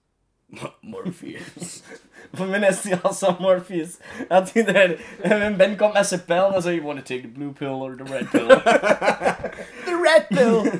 [0.81, 1.81] Morpheus.
[2.33, 2.81] Voor mij is
[3.19, 3.97] zo Morpheus.
[4.27, 4.51] Dat
[5.21, 7.51] en Ben komt met zijn pijl en dan zeg je, want to take the blue
[7.51, 8.47] pill or the red pill?
[9.89, 10.71] the red pill!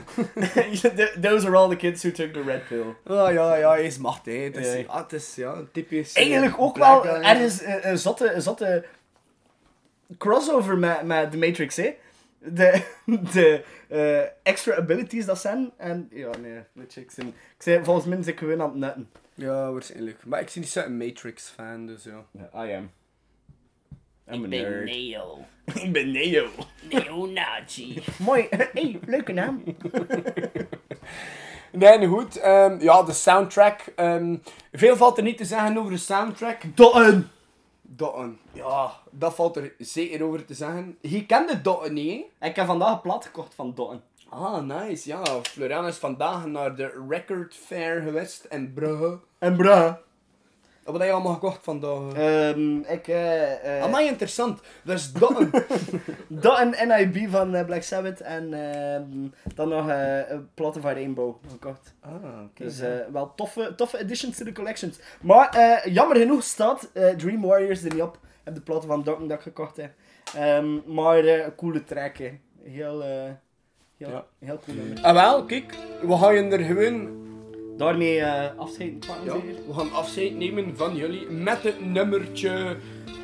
[0.96, 2.96] Th- Those are all the kids who took the red pill.
[3.18, 4.44] Ah, ja, ja, hij is machtig.
[4.44, 4.84] Het is, Ja.
[4.88, 6.14] ah, het is ja, typisch...
[6.14, 8.86] eh, Eigenlijk ook wel ergens een, een, zotte, een zotte
[10.18, 11.96] crossover met, met The Matrix, hè?
[12.40, 12.82] De,
[13.34, 15.72] de eh, extra abilities dat zijn.
[15.78, 18.70] En ja, nee, weet je, ik, zijn, ik zei, volgens mij zit ik gewoon aan
[18.70, 19.10] het netten.
[19.34, 20.26] Ja, waarschijnlijk.
[20.26, 22.26] Maar ik zie niet zo'n Matrix-fan, dus ja.
[22.32, 22.92] Ja, I am.
[24.32, 24.86] I'm a Ik ben nerd.
[24.86, 25.46] Neo.
[25.84, 26.48] ik ben Neo.
[26.90, 28.04] Neo-Nazi.
[28.20, 28.48] Mooi.
[28.50, 29.64] hey, leuke naam.
[31.72, 32.38] Nee, goed.
[32.40, 33.82] ehm, ja, de soundtrack.
[33.96, 34.36] ehm,
[34.72, 36.62] veel valt er niet te zeggen over de soundtrack.
[36.76, 37.30] Dotten!
[37.82, 38.40] Dotten.
[38.52, 40.98] Ja, dat valt er zeker over te zeggen.
[41.02, 42.48] Je kende Dotten niet, hè?
[42.48, 44.02] Ik heb vandaag een plaat gekocht van Dotten.
[44.30, 45.10] Ah, nice.
[45.10, 49.20] Ja, Florian is vandaag naar de Record Fair geweest in Brugge.
[49.40, 49.94] En bruh.
[50.84, 52.14] Wat heb je allemaal gekocht vandaag?
[52.14, 53.08] Ehm, ik...
[53.08, 54.60] eh Amai, interessant.
[54.84, 55.52] Dus Dotten.
[56.28, 61.36] Dotten NIB van eh, Black Sabbath en ehm, dan nog eh een platen van Rainbow
[61.52, 61.94] gekocht.
[62.02, 62.64] ah, oké.
[62.64, 62.80] Dus
[63.12, 65.00] wel toffe, toffe additions to the collections.
[65.22, 68.18] Maar eh, jammer genoeg staat Dream Warriors er niet op.
[68.50, 69.92] Heb de platen van Dotten dat ik gekocht heb.
[70.36, 72.30] Ehm, maar een coole track, hè.
[72.64, 73.10] Heel, eh,
[73.98, 74.26] heel, Ja.
[74.40, 75.04] heel cool nummer.
[75.04, 75.74] Ah, wel, kijk.
[76.02, 77.18] We gaan je er gewoon...
[77.78, 79.56] Daarmee eh afscheid pakken, Ja, zeker?
[79.68, 82.78] we gaan afscheid nemen van jullie met het nummertje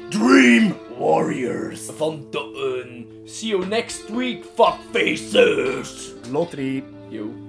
[0.10, 1.82] Dream Warriors.
[1.96, 3.06] van Dotten.
[3.24, 6.14] See you next week, fuckfaces.
[6.32, 6.84] Lottery.
[7.10, 7.45] Yo.